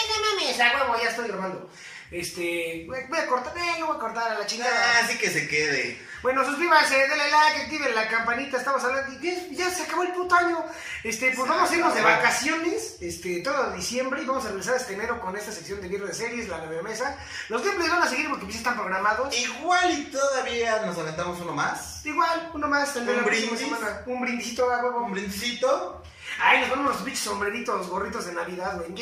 No 0.09 0.31
mames, 0.41 0.59
a 0.59 0.73
huevo, 0.75 1.01
ya 1.01 1.09
estoy 1.09 1.27
grabando. 1.27 1.69
Este, 2.13 2.85
voy 2.87 3.19
a 3.19 3.25
cortar, 3.25 3.57
eh, 3.57 3.79
no 3.79 3.87
voy 3.87 3.95
a 3.97 3.99
cortar 3.99 4.31
a 4.31 4.39
la 4.39 4.45
chingada. 4.45 4.99
Así 4.99 5.17
que 5.17 5.31
se 5.31 5.47
quede. 5.47 5.99
Bueno, 6.21 6.45
suscríbanse, 6.45 6.95
denle 6.95 7.31
like, 7.31 7.61
activen 7.63 7.95
la 7.95 8.07
campanita, 8.07 8.57
estamos 8.57 8.81
hablando, 8.83 9.11
y 9.13 9.19
ya, 9.19 9.47
ya 9.51 9.69
se 9.69 9.83
acabó 9.83 10.03
el 10.03 10.13
puto 10.13 10.35
año. 10.35 10.63
Este, 11.03 11.31
pues 11.31 11.49
vamos 11.49 11.69
a 11.69 11.75
irnos 11.75 11.93
de 11.93 12.01
vacaciones, 12.01 12.97
este, 13.01 13.41
todo 13.41 13.71
diciembre, 13.71 14.21
y 14.21 14.25
vamos 14.25 14.45
a 14.45 14.49
regresar 14.49 14.77
este 14.77 14.93
enero 14.93 15.19
con 15.19 15.35
esta 15.35 15.51
sección 15.51 15.81
de 15.81 15.89
viernes 15.89 16.11
de 16.17 16.25
series, 16.25 16.47
la 16.47 16.59
nueva 16.59 16.81
mesa. 16.83 17.17
Los 17.49 17.61
gameplays 17.63 17.91
van 17.91 18.03
a 18.03 18.07
seguir 18.07 18.29
porque 18.29 18.45
ya 18.47 18.57
están 18.57 18.75
programados. 18.75 19.35
Igual 19.37 19.99
y 19.99 20.03
todavía 20.05 20.85
nos 20.85 20.97
aventamos 20.97 21.41
uno 21.41 21.51
más. 21.51 22.05
Igual, 22.05 22.51
uno 22.53 22.67
más, 22.67 22.95
el 22.95 23.05
de 23.05 23.11
¿Un 23.11 23.17
la 23.17 23.23
próxima 23.25 23.51
brindis? 23.51 23.67
semana. 23.67 24.01
Un 24.05 24.21
brindisito 24.21 24.71
a 24.71 24.83
huevo. 24.83 25.05
Un 25.05 25.11
brindisito. 25.11 26.03
Ay, 26.39 26.59
nos 26.61 26.69
ponemos 26.69 26.93
los 26.95 27.03
bichos 27.05 27.19
sombreritos, 27.21 27.87
gorritos 27.87 28.25
de 28.25 28.33
Navidad, 28.33 28.77
güey. 28.77 28.93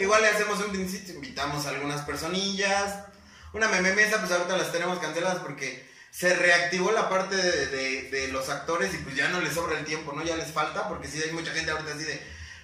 Igual 0.00 0.22
le 0.22 0.28
hacemos 0.28 0.60
un 0.60 0.70
brindisito, 0.72 1.12
invitamos 1.12 1.66
a 1.66 1.70
algunas 1.70 2.02
personillas. 2.02 3.04
Una 3.52 3.68
meme 3.68 3.92
mesa, 3.92 4.18
pues 4.20 4.32
ahorita 4.32 4.56
las 4.56 4.72
tenemos 4.72 4.98
canceladas 4.98 5.38
porque 5.38 5.88
se 6.10 6.34
reactivó 6.34 6.92
la 6.92 7.08
parte 7.08 7.36
de, 7.36 7.66
de- 7.68 8.02
de 8.10 8.28
los 8.28 8.48
actores 8.48 8.92
y 8.94 8.98
pues 8.98 9.14
ya 9.16 9.28
no 9.28 9.40
les 9.40 9.54
sobra 9.54 9.78
el 9.78 9.84
tiempo, 9.84 10.12
¿no? 10.12 10.22
Ya 10.24 10.36
les 10.36 10.50
falta 10.52 10.88
porque 10.88 11.08
sí 11.08 11.22
hay 11.22 11.32
mucha 11.32 11.52
gente 11.52 11.70
ahorita 11.70 11.92
así 11.94 12.04
de 12.04 12.20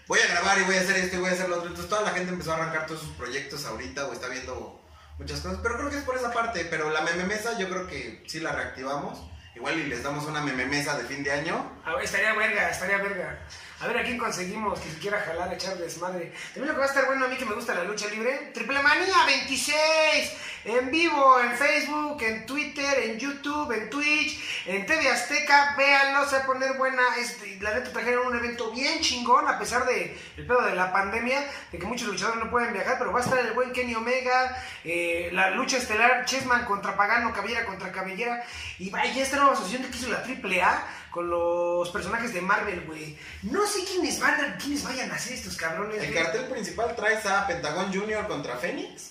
voy 0.07 0.19
a 0.21 0.27
grabar 0.27 0.59
y 0.59 0.62
voy 0.65 0.77
a 0.77 0.81
hacer 0.81 0.97
esto 0.97 1.17
y 1.17 1.21
voy 1.21 1.31
a 1.31 1.33
hacer 1.35 1.49
lo 1.49 1.57
otro. 1.57 1.69
Entonces 1.69 1.89
toda 1.89 2.03
la 2.03 2.11
gente 2.11 2.31
empezó 2.33 2.53
a 2.53 2.57
arrancar 2.57 2.87
todos 2.87 3.00
sus 3.03 3.11
proyectos 3.12 3.65
ahorita 3.67 4.07
o 4.07 4.12
está 4.12 4.27
viendo 4.29 4.83
muchas 5.19 5.41
cosas. 5.41 5.61
Pero 5.62 5.77
creo 5.79 5.91
que 5.91 5.99
es 5.99 6.03
por 6.05 6.17
esa 6.17 6.33
parte. 6.33 6.65
Pero 6.65 6.91
la 6.91 7.03
meme 7.03 7.25
mesa 7.25 7.57
yo 7.59 7.69
creo 7.69 7.87
que 7.87 8.25
sí 8.27 8.41
la 8.41 8.53
reactivamos. 8.53 9.21
Igual 9.54 9.78
y 9.78 9.85
les 9.85 10.02
damos 10.02 10.25
una 10.26 10.40
meme 10.40 10.64
mesa 10.66 10.97
de 10.97 11.04
fin 11.04 11.25
de 11.25 11.33
año. 11.33 11.73
A 11.85 11.95
ver, 11.95 12.04
estaría 12.04 12.33
verga, 12.35 12.71
estaría 12.71 12.99
verga. 12.99 13.38
A 13.83 13.87
ver 13.87 13.97
a 13.97 14.03
quién 14.03 14.19
conseguimos 14.19 14.79
que 14.79 14.91
quiera 14.99 15.19
jalar, 15.21 15.55
echar 15.55 15.75
desmadre. 15.79 16.31
También 16.53 16.69
lo 16.69 16.75
que 16.75 16.81
va 16.81 16.85
a 16.85 16.89
estar 16.89 17.07
bueno 17.07 17.25
a 17.25 17.29
mí 17.29 17.37
que 17.39 17.47
me 17.47 17.55
gusta 17.55 17.75
la 17.75 17.85
lucha 17.85 18.09
libre. 18.09 18.51
Triple 18.53 18.83
Manía 18.83 19.25
26. 19.25 20.33
En 20.67 20.91
vivo, 20.91 21.41
en 21.41 21.57
Facebook, 21.57 22.23
en 22.23 22.45
Twitter, 22.45 22.99
en 23.05 23.19
YouTube, 23.19 23.73
en 23.73 23.89
Twitch, 23.89 24.39
en 24.67 24.85
TV 24.85 25.09
Azteca. 25.09 25.75
Véanlo, 25.79 26.29
se 26.29 26.37
va 26.37 26.43
a 26.43 26.47
poner 26.47 26.77
buena. 26.77 27.01
Este, 27.19 27.57
la 27.63 27.73
neta 27.73 27.91
trajeron 27.91 28.27
un 28.27 28.37
evento 28.37 28.71
bien 28.71 29.01
chingón 29.01 29.49
a 29.49 29.59
pesar 29.59 29.87
de 29.87 30.15
el 30.37 30.47
pedo 30.47 30.61
de 30.61 30.75
la 30.75 30.93
pandemia, 30.93 31.43
de 31.73 31.79
que 31.79 31.87
muchos 31.87 32.09
luchadores 32.09 32.45
no 32.45 32.51
pueden 32.51 32.75
viajar, 32.75 32.97
pero 32.99 33.13
va 33.13 33.21
a 33.21 33.23
estar 33.23 33.39
el 33.39 33.53
buen 33.53 33.73
Kenny 33.73 33.95
Omega, 33.95 34.63
eh, 34.85 35.31
la 35.33 35.53
lucha 35.53 35.79
estelar 35.79 36.27
Chessman 36.27 36.67
contra 36.67 36.95
Pagano, 36.99 37.33
Cabellera 37.33 37.65
contra 37.65 37.91
Cabellera. 37.91 38.45
Y 38.79 38.91
vaya, 38.91 39.23
esta 39.23 39.37
nueva 39.37 39.55
asociación 39.55 39.91
que 39.91 39.97
hizo 39.97 40.11
la 40.11 40.23
Triple 40.23 40.61
A 40.61 40.87
con 41.11 41.29
los 41.29 41.88
personajes 41.90 42.33
de 42.33 42.40
Marvel, 42.40 42.85
güey. 42.87 43.19
No 43.43 43.67
sé 43.67 43.85
quiénes 43.85 44.21
van 44.21 44.40
a- 44.45 44.57
quiénes 44.57 44.83
vayan 44.85 45.11
a 45.11 45.19
ser 45.19 45.35
estos 45.35 45.57
cabrones. 45.57 46.02
El 46.02 46.12
güey. 46.12 46.23
cartel 46.23 46.45
principal 46.47 46.95
traes 46.97 47.26
a 47.26 47.47
Pentagon 47.47 47.93
Junior 47.93 48.26
contra 48.29 48.57
Fénix. 48.57 49.11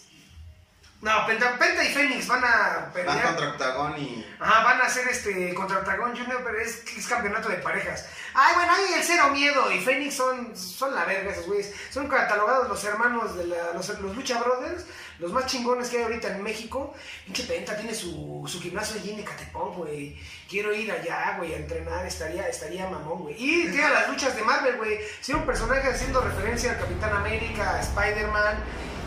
No, 1.01 1.25
Penta, 1.25 1.57
Penta 1.57 1.81
y 1.85 1.93
Fénix 1.93 2.27
van 2.27 2.43
a 2.43 2.91
pelear. 2.93 3.15
Van 3.15 3.25
contra 3.27 3.49
Octagón 3.51 3.95
y. 3.97 4.25
Ajá, 4.37 4.63
van 4.65 4.81
a 4.81 4.85
hacer 4.85 5.07
este 5.07 5.53
contra 5.53 5.77
Octagon 5.77 6.11
Junior, 6.11 6.41
pero 6.43 6.59
es, 6.59 6.83
es 6.97 7.07
campeonato 7.07 7.47
de 7.47 7.55
parejas. 7.55 8.05
Ay, 8.33 8.53
bueno, 8.55 8.73
ahí 8.73 8.93
el 8.97 9.03
Cero 9.03 9.29
Miedo 9.31 9.71
y 9.71 9.79
Fénix 9.79 10.15
son, 10.15 10.55
son 10.57 10.93
la 10.93 11.05
verga 11.05 11.31
esos 11.31 11.45
güeyes. 11.47 11.73
Son 11.89 12.09
catalogados 12.09 12.67
los 12.67 12.83
hermanos 12.83 13.37
de 13.37 13.47
la- 13.47 13.71
los, 13.73 13.87
los 13.99 14.13
Lucha 14.13 14.41
Brothers, 14.43 14.85
los 15.19 15.31
más 15.31 15.45
chingones 15.45 15.87
que 15.89 15.97
hay 15.99 16.03
ahorita 16.03 16.27
en 16.35 16.43
México. 16.43 16.93
Pinche 17.23 17.43
Penta 17.43 17.77
tiene 17.77 17.95
su, 17.95 18.43
su 18.45 18.59
gimnasio 18.59 18.99
allí 18.99 19.11
en 19.11 19.19
Ecatepón, 19.21 19.75
güey. 19.75 20.19
Quiero 20.49 20.73
ir 20.73 20.91
allá, 20.91 21.35
güey, 21.37 21.53
a 21.53 21.57
entrenar, 21.57 22.05
estaría, 22.05 22.45
estaría 22.49 22.89
mamón, 22.89 23.19
güey. 23.19 23.35
Y 23.37 23.69
tiene 23.71 23.87
las 23.89 24.09
luchas 24.09 24.35
de 24.35 24.41
Marvel, 24.43 24.75
güey. 24.75 24.99
Un 25.33 25.45
personaje 25.45 25.87
haciendo 25.87 26.19
referencia 26.19 26.71
al 26.71 26.79
Capitán 26.79 27.15
América, 27.15 27.75
a 27.75 27.79
Spider-Man, 27.79 28.57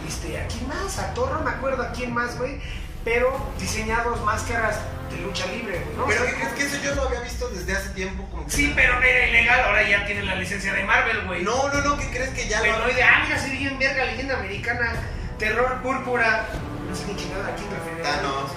este, 0.08 0.40
¿a 0.40 0.46
quién 0.48 0.68
más? 0.68 0.98
A 0.98 1.14
Thor, 1.14 1.30
no 1.32 1.40
me 1.40 1.50
acuerdo 1.50 1.82
a 1.82 1.92
quién 1.92 2.12
más, 2.14 2.36
güey. 2.38 2.60
Pero 3.04 3.36
diseñados 3.58 4.20
máscaras 4.22 4.76
de 5.10 5.16
lucha 5.18 5.44
libre, 5.46 5.80
güey, 5.84 5.96
¿no? 5.96 6.06
Pero 6.06 6.22
O 6.22 6.24
¿qué 6.26 6.30
sea, 6.30 6.40
crees 6.40 6.52
que 6.70 6.76
eso 6.76 6.84
yo 6.84 6.94
lo 6.94 7.08
había 7.08 7.20
visto 7.20 7.48
desde 7.48 7.76
hace 7.76 7.88
tiempo? 7.90 8.24
Como 8.30 8.44
que- 8.46 8.52
Sí, 8.52 8.72
pero 8.76 8.94
no 9.00 9.02
era 9.02 9.26
ilegal, 9.26 9.60
ahora 9.60 9.82
ya 9.82 10.06
tiene 10.06 10.22
la 10.22 10.36
licencia 10.36 10.72
de 10.72 10.84
Marvel, 10.84 11.26
güey. 11.26 11.42
No, 11.42 11.68
no, 11.68 11.80
no, 11.80 11.98
¿qué 11.98 12.08
crees 12.10 12.30
que 12.30 12.46
ya 12.48 12.60
Pero 12.60 12.78
lo. 12.78 12.86
de, 12.94 13.02
ah, 13.02 13.22
mira, 13.24 13.40
soy 13.40 13.50
bien 13.56 13.76
verga, 13.78 14.04
leyenda 14.04 14.36
americana, 14.38 14.92
terror 15.38 15.82
púrpura, 15.82 16.46
no 16.88 16.94
sé 16.94 17.04
qué 17.06 17.16
chingada, 17.16 17.48
¿a 17.48 17.54
quién 17.56 17.68
refiere? 17.70 18.02
Thanos. 18.02 18.50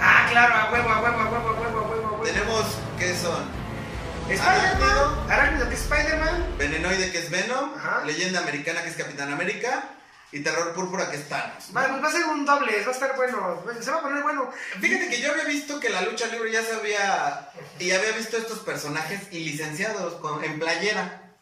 Ah, 0.00 0.26
claro, 0.30 0.54
a 0.56 0.72
huevo, 0.72 0.88
a 0.90 1.00
huevo, 1.00 1.20
a 1.20 1.24
huevo, 1.30 1.48
a 1.48 1.52
huevo, 1.52 1.78
a 1.78 1.82
huevo, 1.88 2.06
a 2.08 2.10
huevo. 2.12 2.22
Tenemos, 2.24 2.66
¿qué 2.98 3.14
son? 3.14 3.44
Spider-Man, 4.28 4.58
Arácnido. 4.66 5.26
Arácnido, 5.30 5.68
que 5.68 5.74
es 5.76 5.80
Spider-Man, 5.82 6.46
Venenoide, 6.58 7.12
que 7.12 7.18
es 7.18 7.30
Venom. 7.30 7.70
Ajá. 7.76 8.02
Leyenda 8.04 8.40
americana, 8.40 8.82
que 8.82 8.88
es 8.88 8.96
Capitán 8.96 9.32
América. 9.32 9.84
Y 10.32 10.40
Terror 10.40 10.72
Púrpura, 10.72 11.10
que 11.10 11.18
es 11.18 11.28
Thanos. 11.28 11.64
va, 11.76 11.86
pues 11.88 12.02
va 12.02 12.08
a 12.08 12.12
ser 12.12 12.24
un 12.24 12.46
doble, 12.46 12.82
va 12.82 12.88
a 12.88 12.94
estar 12.94 13.14
bueno, 13.16 13.62
se 13.78 13.90
va 13.90 13.98
a 13.98 14.02
poner 14.02 14.22
bueno. 14.22 14.50
Fíjate 14.80 15.08
que 15.10 15.20
yo 15.20 15.30
había 15.30 15.44
visto 15.44 15.78
que 15.78 15.90
la 15.90 16.00
lucha 16.00 16.26
libre 16.28 16.50
ya 16.50 16.62
se 16.62 16.72
había. 16.72 17.50
Y 17.78 17.90
había 17.90 18.12
visto 18.12 18.38
estos 18.38 18.60
personajes 18.60 19.20
y 19.30 19.40
licenciados 19.40 20.14
con, 20.20 20.42
en 20.42 20.58
playera. 20.58 21.34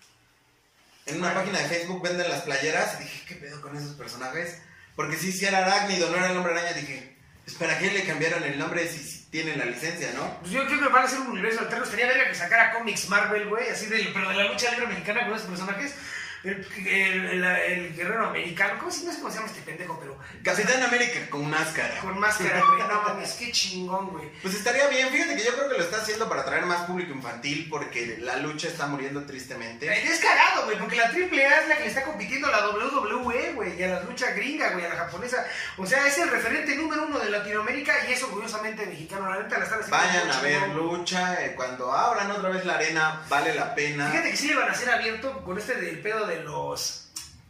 En 1.07 1.19
una 1.19 1.33
página 1.35 1.61
de 1.61 1.69
Facebook 1.69 2.03
venden 2.03 2.29
las 2.29 2.43
playeras 2.43 3.01
y 3.01 3.05
dije, 3.05 3.25
¿qué 3.29 3.35
pedo 3.37 3.61
con 3.61 3.77
esos 3.77 3.95
personajes? 3.95 4.59
Porque 4.97 5.17
si 5.17 5.33
sí, 5.33 5.47
era 5.47 5.59
arácnido, 5.59 6.11
no 6.11 6.17
era 6.17 6.31
el 6.31 6.37
hombre 6.37 6.53
araña, 6.53 6.73
dije, 6.73 7.17
¿para 7.59 7.79
qué 7.79 7.91
le 7.91 8.05
cambiaron 8.05 8.43
el 8.43 8.59
nombre 8.59 8.87
si, 8.89 8.99
si 8.99 9.23
tienen 9.31 9.59
la 9.59 9.67
licencia, 9.67 10.13
no? 10.15 10.39
Pues 10.41 10.53
yo 10.53 10.67
creo 10.67 10.81
que 10.81 10.89
van 10.89 11.05
a 11.05 11.09
ser 11.09 11.21
un 11.21 11.29
universo 11.29 11.61
alterno. 11.61 11.85
Estaría 11.85 12.07
verga 12.07 12.29
que 12.29 12.35
sacara 12.35 12.73
cómics 12.73 13.09
Marvel, 13.09 13.49
güey, 13.49 13.69
así 13.71 13.87
de, 13.87 14.11
pero 14.13 14.29
de 14.29 14.35
la 14.35 14.45
lucha 14.45 14.71
libre 14.73 14.89
mexicana 14.89 15.27
con 15.27 15.37
esos 15.37 15.49
personajes. 15.49 15.95
El, 16.43 16.67
el, 16.87 17.25
el- 17.31 17.45
el 17.45 17.95
guerrero 17.97 18.27
americano, 18.29 18.75
¿cómo 18.79 18.91
se, 18.91 19.05
no 19.05 19.13
sé 19.13 19.19
cómo 19.19 19.31
se 19.31 19.37
llama 19.39 19.49
este 19.51 19.61
pendejo, 19.63 19.99
pero 20.01 20.19
Capitán 20.43 20.83
América 20.83 21.21
con 21.29 21.49
máscara. 21.51 21.99
con 22.01 22.19
máscara, 22.19 22.63
güey. 22.65 22.79
No 22.89 23.03
mames, 23.09 23.33
qué 23.35 23.53
chingón, 23.53 24.09
güey. 24.09 24.31
Pues 24.41 24.55
estaría 24.55 24.87
bien, 24.89 25.11
fíjate 25.11 25.37
que 25.37 25.45
yo 25.45 25.55
creo 25.55 25.69
que 25.69 25.77
lo 25.79 25.85
está 25.85 25.99
haciendo 25.99 26.29
para 26.29 26.43
atraer 26.43 26.65
más 26.65 26.83
público 26.87 27.13
infantil 27.13 27.67
porque 27.69 28.17
la 28.21 28.37
lucha 28.37 28.69
está 28.69 28.87
muriendo 28.87 29.25
tristemente. 29.27 29.87
Es 29.93 30.19
cagado, 30.21 30.65
güey, 30.65 30.79
porque 30.79 30.97
la 30.97 31.05
AAA 31.09 31.61
es 31.63 31.69
la 31.69 31.77
que 31.77 31.83
le 31.83 31.89
está 31.89 32.05
compitiendo 32.05 32.49
a 32.49 32.51
la 32.53 32.69
WWE, 32.71 33.53
güey, 33.53 33.79
y 33.79 33.83
a 33.83 33.89
la 33.89 34.01
lucha 34.03 34.31
gringa, 34.31 34.71
güey, 34.71 34.85
a 34.87 34.89
la 34.89 34.97
japonesa. 34.97 35.45
O 35.77 35.85
sea, 35.87 36.07
es 36.07 36.17
el 36.19 36.31
referente 36.31 36.75
número 36.75 37.05
uno 37.05 37.19
de 37.19 37.31
Latinoamérica 37.31 37.95
y 38.09 38.13
es 38.13 38.23
orgullosamente 38.23 38.87
mexicano. 38.87 39.29
La 39.31 39.43
neta 39.43 39.59
la 39.59 39.65
están 39.65 39.81
haciendo. 39.81 39.97
Vayan 39.97 40.31
a 40.31 40.41
ver 40.41 40.61
chingón. 40.63 40.77
lucha, 40.77 41.45
eh, 41.45 41.53
cuando 41.55 41.93
abran 41.93 42.31
otra 42.31 42.49
vez 42.49 42.65
la 42.65 42.75
arena, 42.75 43.23
vale 43.29 43.55
la 43.55 43.75
pena. 43.75 44.11
Fíjate 44.11 44.31
que 44.31 44.37
sí 44.37 44.49
le 44.49 44.57
van 44.57 44.69
a 44.69 44.73
hacer 44.73 44.91
abierto 44.91 45.43
con 45.43 45.59
este 45.59 45.75
del 45.75 45.99
pedo 46.01 46.27
de 46.27 46.30
los. 46.43 47.07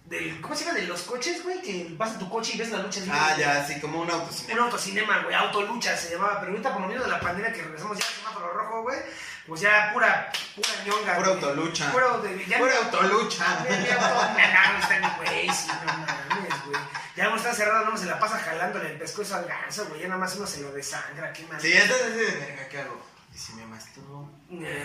Del, 0.06 0.40
¿Cómo 0.40 0.56
se 0.56 0.64
llama? 0.64 0.76
De 0.78 0.86
los 0.86 1.02
coches, 1.02 1.40
güey, 1.44 1.62
que 1.62 1.86
vas 1.96 2.12
en 2.14 2.18
tu 2.18 2.28
coche 2.28 2.52
y 2.54 2.58
ves 2.58 2.70
la 2.70 2.78
lucha. 2.78 3.00
Ah, 3.12 3.36
ya, 3.38 3.64
sí, 3.64 3.78
como 3.80 4.00
un 4.00 4.08
Un 4.08 4.10
autocinema. 4.10 4.64
autocinema, 4.64 5.18
güey, 5.22 5.34
autolucha 5.36 5.96
se 5.96 6.10
llamaba, 6.10 6.40
pero 6.40 6.50
ahorita 6.50 6.72
por 6.72 6.82
lo 6.82 6.88
menos 6.88 7.04
de 7.04 7.10
la 7.10 7.20
pandemia 7.20 7.52
que 7.52 7.62
regresamos 7.62 7.96
ya 7.96 8.04
al 8.04 8.12
semáforo 8.14 8.52
rojo, 8.52 8.82
güey, 8.82 8.98
pues 9.46 9.60
ya 9.60 9.90
pura, 9.92 10.32
pura 10.56 10.68
ñonga. 10.84 11.14
Pura 11.16 11.28
güey. 11.28 11.44
autolucha. 11.44 11.92
Pura, 11.92 12.06
ya 12.48 12.58
Pura 12.58 12.72
ni- 12.72 12.78
autolucha. 12.78 13.64
Ya, 13.68 15.14
güey, 15.16 15.50
sí, 15.50 15.68
no 15.68 15.92
mames, 15.92 16.64
güey. 16.66 16.80
Ya 17.14 17.28
uno 17.28 17.36
está 17.36 17.54
cerrado, 17.54 17.84
no 17.84 17.96
se 17.96 18.06
la 18.06 18.18
pasa 18.18 18.38
jalándole 18.38 18.90
el 18.92 18.98
pescuezo 18.98 19.36
al 19.36 19.44
ganso, 19.44 19.86
güey, 19.86 20.00
ya 20.00 20.08
nada 20.08 20.20
más 20.20 20.34
uno 20.34 20.46
se 20.46 20.60
lo 20.60 20.72
desangra, 20.72 21.32
qué 21.32 21.44
mal. 21.46 21.60
Sí, 21.60 21.72
entonces, 21.72 22.16
verga, 22.40 22.68
¿qué 22.68 22.78
hago? 22.80 23.00
¿Y 23.32 23.38
si 23.38 23.52
me 23.52 23.64
masturbo? 23.66 24.28
Eh, 24.50 24.84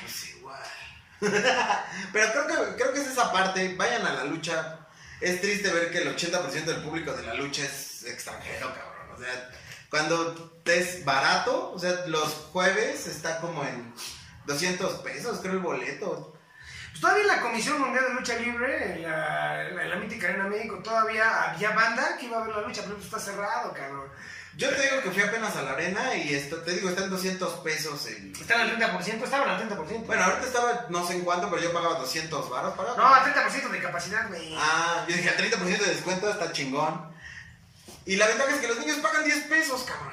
Pues 0.00 0.28
igual. 0.30 0.62
Pero 2.12 2.32
creo 2.32 2.46
que, 2.46 2.76
creo 2.76 2.92
que 2.92 3.00
es 3.00 3.06
esa 3.08 3.32
parte, 3.32 3.74
vayan 3.76 4.06
a 4.06 4.14
la 4.14 4.24
lucha. 4.24 4.78
Es 5.20 5.40
triste 5.40 5.72
ver 5.72 5.90
que 5.90 5.98
el 5.98 6.16
80% 6.16 6.64
del 6.64 6.82
público 6.82 7.12
de 7.12 7.22
la 7.22 7.34
lucha 7.34 7.62
es 7.64 8.04
extranjero, 8.04 8.74
cabrón. 8.74 9.14
O 9.14 9.18
sea, 9.18 9.50
cuando 9.88 10.60
es 10.64 11.04
barato, 11.04 11.72
o 11.72 11.78
sea, 11.78 12.06
los 12.06 12.28
jueves 12.52 13.06
está 13.06 13.40
como 13.40 13.64
en 13.64 13.94
200 14.46 14.94
pesos, 15.00 15.38
creo 15.40 15.54
el 15.54 15.58
boleto. 15.60 16.34
Pues 16.90 17.00
todavía 17.00 17.24
la 17.24 17.40
Comisión 17.40 17.80
Mundial 17.80 18.06
de 18.08 18.14
Lucha 18.14 18.36
Libre, 18.38 18.94
en 18.94 19.02
la, 19.02 19.70
la 19.70 19.96
mítica 19.96 20.28
Arena 20.28 20.48
México, 20.48 20.80
todavía 20.82 21.52
había 21.52 21.70
banda 21.70 22.16
que 22.18 22.26
iba 22.26 22.42
a 22.42 22.46
ver 22.46 22.56
la 22.56 22.62
lucha, 22.62 22.82
pero 22.84 22.98
está 22.98 23.18
cerrado, 23.18 23.72
cabrón. 23.72 24.10
Yo 24.56 24.68
te 24.68 24.82
digo 24.82 25.02
que 25.02 25.10
fui 25.10 25.22
apenas 25.22 25.56
a 25.56 25.62
la 25.62 25.72
arena 25.72 26.14
y 26.14 26.34
esto, 26.34 26.56
te 26.58 26.72
digo, 26.72 26.90
está 26.90 27.04
en 27.04 27.10
200 27.10 27.54
pesos 27.60 28.06
el... 28.06 28.32
Están 28.32 28.60
al 28.60 28.78
30%, 28.78 29.24
estaban 29.24 29.48
al 29.48 29.68
30%. 29.68 30.04
Bueno, 30.06 30.24
ahorita 30.24 30.46
estaba 30.46 30.86
no 30.90 31.06
sé 31.06 31.14
en 31.14 31.22
cuánto, 31.22 31.48
pero 31.48 31.62
yo 31.62 31.72
pagaba 31.72 31.98
200 32.00 32.50
baros. 32.50 32.74
Pagaba 32.74 32.96
No, 32.96 33.14
al 33.14 33.34
30% 33.34 33.70
de 33.70 33.80
capacidad, 33.80 34.28
güey. 34.28 34.54
Ah, 34.58 35.06
yo 35.08 35.16
dije, 35.16 35.30
al 35.30 35.36
30% 35.36 35.78
de 35.78 35.94
descuento 35.94 36.30
está 36.30 36.52
chingón. 36.52 37.10
Y 38.04 38.16
la 38.16 38.26
ventaja 38.26 38.50
es 38.54 38.60
que 38.60 38.68
los 38.68 38.78
niños 38.78 38.98
pagan 38.98 39.24
10 39.24 39.44
pesos, 39.44 39.84
cabrón. 39.84 40.12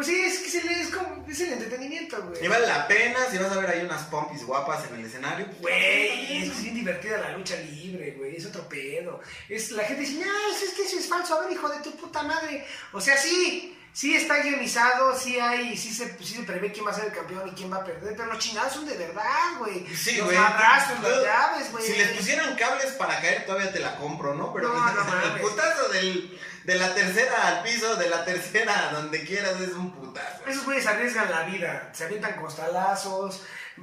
Pues 0.00 0.08
sí, 0.08 0.18
es 0.18 0.38
que 0.38 0.48
se 0.48 0.64
le- 0.64 0.80
es 0.80 0.88
como, 0.88 1.26
es 1.28 1.40
el 1.40 1.52
entretenimiento, 1.52 2.22
güey. 2.22 2.42
Y 2.42 2.48
vale 2.48 2.66
la 2.66 2.88
pena 2.88 3.18
si 3.30 3.36
vas 3.36 3.52
a 3.52 3.60
ver 3.60 3.68
ahí 3.68 3.82
unas 3.84 4.04
pompis 4.04 4.46
guapas 4.46 4.88
en 4.88 4.98
el 4.98 5.04
escenario. 5.04 5.46
Güey, 5.60 6.38
es 6.48 6.62
bien 6.62 6.74
divertida 6.74 7.18
la 7.18 7.36
lucha 7.36 7.54
libre, 7.56 8.12
güey, 8.16 8.34
es 8.36 8.46
otro 8.46 8.66
pedo. 8.66 9.20
Es, 9.46 9.70
la 9.72 9.84
gente 9.84 10.00
dice, 10.00 10.24
no, 10.24 10.32
es 10.64 10.70
que 10.72 10.84
eso 10.84 10.98
es 10.98 11.06
falso, 11.06 11.34
a 11.34 11.42
ver, 11.44 11.52
hijo 11.52 11.68
de 11.68 11.80
tu 11.80 11.90
puta 11.96 12.22
madre. 12.22 12.64
O 12.94 13.00
sea, 13.02 13.14
sí, 13.18 13.76
sí 13.92 14.14
está 14.16 14.38
guionizado, 14.42 15.16
sí 15.18 15.38
hay, 15.38 15.76
sí 15.76 15.92
se, 15.92 16.16
sí 16.18 16.34
se 16.36 16.42
prevé 16.42 16.72
quién 16.72 16.86
va 16.86 16.90
a 16.90 16.94
ser 16.94 17.06
el 17.06 17.12
campeón 17.12 17.48
y 17.48 17.52
quién 17.52 17.72
va 17.72 17.78
a 17.78 17.84
perder, 17.84 18.14
pero 18.16 18.32
los 18.32 18.38
chingados 18.38 18.72
son 18.72 18.86
de 18.86 18.96
verdad, 18.96 19.58
güey. 19.58 19.86
Sí, 19.94 20.16
los 20.16 20.26
güey. 20.26 20.36
abrazos, 20.36 21.00
las 21.02 21.22
llaves, 21.22 21.72
güey. 21.72 21.84
Si 21.84 21.92
les 21.96 22.08
pusieran 22.16 22.54
cables 22.56 22.92
para 22.92 23.20
caer, 23.20 23.46
todavía 23.46 23.72
te 23.72 23.80
la 23.80 23.96
compro, 23.96 24.34
¿no? 24.34 24.52
Pero 24.52 24.68
No, 24.68 24.92
no 24.92 25.22
el 25.34 25.40
putazo 25.40 25.88
del, 25.90 26.38
de 26.64 26.74
la 26.76 26.94
tercera 26.94 27.48
al 27.48 27.62
piso, 27.62 27.96
de 27.96 28.08
la 28.08 28.24
tercera 28.24 28.88
a 28.88 28.92
donde 28.92 29.24
quieras, 29.24 29.60
es 29.60 29.72
un 29.72 29.90
putazo. 29.92 30.44
Esos 30.46 30.64
güeyes 30.64 30.86
arriesgan 30.86 31.30
la 31.30 31.42
vida, 31.44 31.90
se 31.92 32.04
avientan 32.04 32.40
costalazos. 32.40 33.42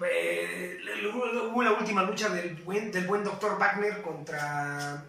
eh, 0.10 0.78
hubo 1.14 1.64
la 1.64 1.72
última 1.74 2.04
lucha 2.04 2.30
del 2.30 2.56
buen, 2.56 2.92
del 2.92 3.06
buen 3.08 3.24
Dr. 3.24 3.58
Wagner 3.58 4.02
contra. 4.02 5.04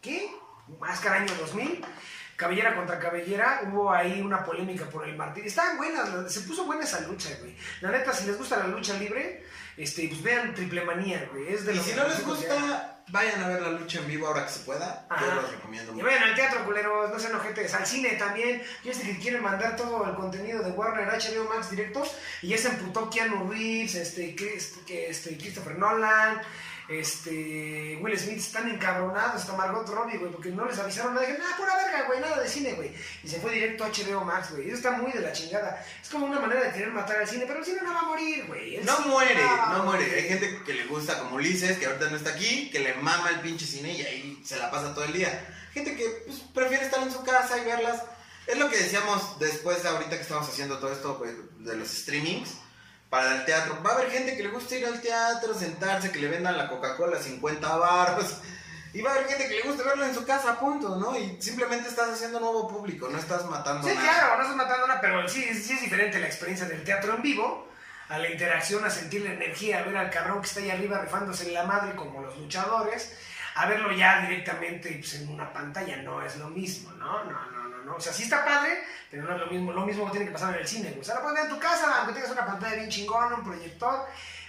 ¿Qué? 0.00 0.30
Máscara 0.78 1.16
año 1.16 1.34
2000. 1.40 1.84
Cabellera 2.38 2.76
contra 2.76 3.00
cabellera, 3.00 3.62
hubo 3.66 3.92
ahí 3.92 4.20
una 4.20 4.44
polémica 4.44 4.84
por 4.88 5.06
el 5.08 5.16
martillo. 5.16 5.46
Estaban 5.48 5.76
buenas, 5.76 6.32
se 6.32 6.42
puso 6.42 6.64
buena 6.66 6.84
esa 6.84 7.00
lucha, 7.00 7.30
güey. 7.40 7.56
La 7.80 7.90
neta, 7.90 8.12
si 8.12 8.26
les 8.26 8.38
gusta 8.38 8.56
la 8.58 8.68
lucha 8.68 8.94
libre, 8.94 9.44
este, 9.76 10.06
pues 10.06 10.22
vean 10.22 10.54
Triple 10.54 10.84
Manía, 10.84 11.28
güey. 11.32 11.52
Es 11.52 11.66
de 11.66 11.74
Y 11.74 11.80
si 11.80 11.94
no 11.96 12.06
les 12.06 12.24
gusta, 12.24 13.00
vayan 13.08 13.42
a 13.42 13.48
ver 13.48 13.60
la 13.62 13.70
lucha 13.70 13.98
en 13.98 14.06
vivo 14.06 14.28
ahora 14.28 14.44
que 14.46 14.52
se 14.52 14.60
pueda. 14.60 15.04
Yo 15.10 15.16
Ajá. 15.16 15.34
los 15.34 15.50
recomiendo 15.50 15.90
Y 15.90 15.94
mucho. 15.96 16.06
vayan 16.06 16.22
al 16.22 16.34
teatro, 16.36 16.64
culeros, 16.64 17.10
no 17.10 17.18
sean 17.18 17.34
ojetes, 17.34 17.74
al 17.74 17.84
cine 17.86 18.10
también. 18.10 18.62
Yo 18.84 18.94
sé 18.94 19.02
que 19.02 19.18
quieren 19.18 19.42
mandar 19.42 19.74
todo 19.74 20.06
el 20.08 20.14
contenido 20.14 20.62
de 20.62 20.70
Warner 20.70 21.08
HBO 21.08 21.48
Max 21.52 21.70
directo. 21.70 22.04
Y 22.42 22.48
ya 22.50 22.58
se 22.58 22.68
emputó 22.68 23.10
Keanu 23.10 23.50
Reeves, 23.50 23.96
este, 23.96 24.36
Chris- 24.36 24.74
que, 24.86 25.10
este, 25.10 25.36
Christopher 25.36 25.76
Nolan, 25.76 26.40
este, 26.88 27.98
Will 28.00 28.18
Smith. 28.18 28.38
Están 28.38 28.68
encabronados, 28.68 29.42
hasta 29.42 29.52
Margot 29.54 29.88
Robbie, 29.88 30.16
güey, 30.16 30.32
porque 30.32 30.50
no 30.50 30.66
les 30.66 30.78
avisaron 30.78 31.14
nada. 31.14 31.26
Dijeron, 31.26 31.46
ah, 31.48 31.56
pura 31.56 31.76
verga, 31.76 32.06
güey, 32.06 32.20
nada 32.20 32.40
de 32.40 32.48
cine, 32.48 32.72
güey. 32.72 32.92
Y 33.22 33.28
se 33.28 33.40
fue 33.40 33.52
directo 33.52 33.84
a 33.84 33.88
HBO 33.88 34.24
Max, 34.24 34.52
güey. 34.52 34.68
Eso 34.68 34.76
está 34.76 34.92
muy 34.92 35.12
de 35.12 35.20
la 35.20 35.32
chingada. 35.32 35.84
Es 36.02 36.08
como 36.08 36.26
una 36.26 36.40
manera 36.40 36.64
de 36.64 36.72
querer 36.72 36.90
matar 36.90 37.18
al 37.18 37.28
cine, 37.28 37.44
pero 37.46 37.60
el 37.60 37.64
cine 37.64 37.80
no 37.82 37.92
va 37.92 38.00
a 38.00 38.04
morir, 38.04 38.46
güey. 38.46 38.80
No 38.84 39.00
muere, 39.00 39.44
va 39.44 39.74
no 39.76 39.84
muere. 39.84 40.04
Hay 40.14 40.28
gente 40.28 40.62
que 40.64 40.74
le 40.74 40.86
gusta 40.86 41.18
como 41.18 41.36
Ulises, 41.36 41.78
que 41.78 41.86
ahorita 41.86 42.10
no 42.10 42.16
está 42.16 42.30
aquí, 42.30 42.70
que 42.70 42.80
le 42.80 42.94
mama 42.94 43.30
el 43.30 43.40
pinche 43.40 43.66
cine 43.66 43.92
y 43.92 44.02
ahí 44.02 44.42
se 44.44 44.56
la 44.56 44.70
pasa 44.70 44.94
todo 44.94 45.04
el 45.04 45.12
día. 45.12 45.46
Gente 45.72 45.94
que 45.94 46.04
pues, 46.26 46.40
prefiere 46.54 46.84
estar 46.84 47.02
en 47.02 47.12
su 47.12 47.22
casa 47.22 47.58
y 47.58 47.64
verlas. 47.64 48.02
Es 48.46 48.56
lo 48.56 48.70
que 48.70 48.78
decíamos 48.78 49.38
después, 49.38 49.84
ahorita 49.84 50.16
que 50.16 50.22
estamos 50.22 50.48
haciendo 50.48 50.78
todo 50.78 50.90
esto 50.90 51.18
pues, 51.18 51.34
de 51.58 51.76
los 51.76 51.88
streamings, 51.88 52.54
para 53.10 53.36
el 53.36 53.44
teatro. 53.44 53.82
Va 53.84 53.90
a 53.90 53.94
haber 53.94 54.10
gente 54.10 54.36
que 54.36 54.42
le 54.42 54.50
gusta 54.50 54.76
ir 54.76 54.86
al 54.86 55.00
teatro, 55.00 55.54
sentarse, 55.54 56.10
que 56.12 56.18
le 56.20 56.28
vendan 56.28 56.56
la 56.58 56.68
Coca-Cola 56.68 57.18
50 57.18 57.76
baros. 57.76 58.38
Y 58.92 59.02
va 59.02 59.10
a 59.10 59.14
haber 59.14 59.28
gente 59.28 59.48
que 59.48 59.54
le 59.56 59.62
gusta 59.62 59.84
verlo 59.84 60.04
en 60.06 60.14
su 60.14 60.24
casa, 60.24 60.58
punto, 60.58 60.96
¿no? 60.96 61.16
Y 61.18 61.40
simplemente 61.40 61.88
estás 61.88 62.08
haciendo 62.08 62.40
nuevo 62.40 62.66
público, 62.68 63.08
no 63.10 63.18
estás 63.18 63.44
matando 63.44 63.86
Sí, 63.86 63.94
nada. 63.94 64.08
claro, 64.08 64.36
no 64.36 64.42
estás 64.42 64.56
matando 64.56 64.86
nada, 64.86 65.00
pero 65.00 65.28
sí, 65.28 65.42
sí 65.54 65.74
es 65.74 65.82
diferente 65.82 66.18
la 66.18 66.26
experiencia 66.26 66.66
del 66.66 66.82
teatro 66.84 67.14
en 67.14 67.22
vivo, 67.22 67.68
a 68.08 68.18
la 68.18 68.30
interacción, 68.30 68.82
a 68.86 68.90
sentir 68.90 69.20
la 69.22 69.32
energía, 69.34 69.80
a 69.80 69.82
ver 69.82 69.96
al 69.96 70.10
cabrón 70.10 70.40
que 70.40 70.46
está 70.48 70.60
ahí 70.60 70.70
arriba 70.70 70.98
rifándose 70.98 71.46
en 71.48 71.54
la 71.54 71.64
madre 71.64 71.94
como 71.94 72.22
los 72.22 72.38
luchadores, 72.38 73.12
a 73.56 73.66
verlo 73.66 73.92
ya 73.92 74.22
directamente 74.22 74.90
pues, 74.98 75.14
en 75.14 75.28
una 75.28 75.52
pantalla, 75.52 75.98
no 75.98 76.22
es 76.24 76.36
lo 76.36 76.48
mismo, 76.48 76.90
¿no? 76.92 77.24
No, 77.24 77.30
no, 77.50 77.57
no. 77.88 77.96
O 77.96 78.00
sea, 78.00 78.12
sí 78.12 78.24
está 78.24 78.44
padre, 78.44 78.84
pero 79.10 79.24
no 79.24 79.34
es 79.34 79.40
lo 79.40 79.46
mismo. 79.46 79.72
Lo 79.72 79.86
mismo 79.86 80.10
tiene 80.10 80.26
que 80.26 80.32
pasar 80.32 80.54
en 80.54 80.60
el 80.60 80.68
cine, 80.68 80.90
güey. 80.90 81.00
O 81.00 81.04
sea, 81.04 81.16
lo 81.16 81.22
puedes 81.22 81.36
ver 81.36 81.50
en 81.50 81.56
tu 81.56 81.60
casa, 81.60 81.98
aunque 81.98 82.14
tengas 82.14 82.30
una 82.30 82.46
pantalla 82.46 82.76
bien 82.76 82.88
chingona, 82.88 83.36
un 83.36 83.44
proyector. 83.44 84.06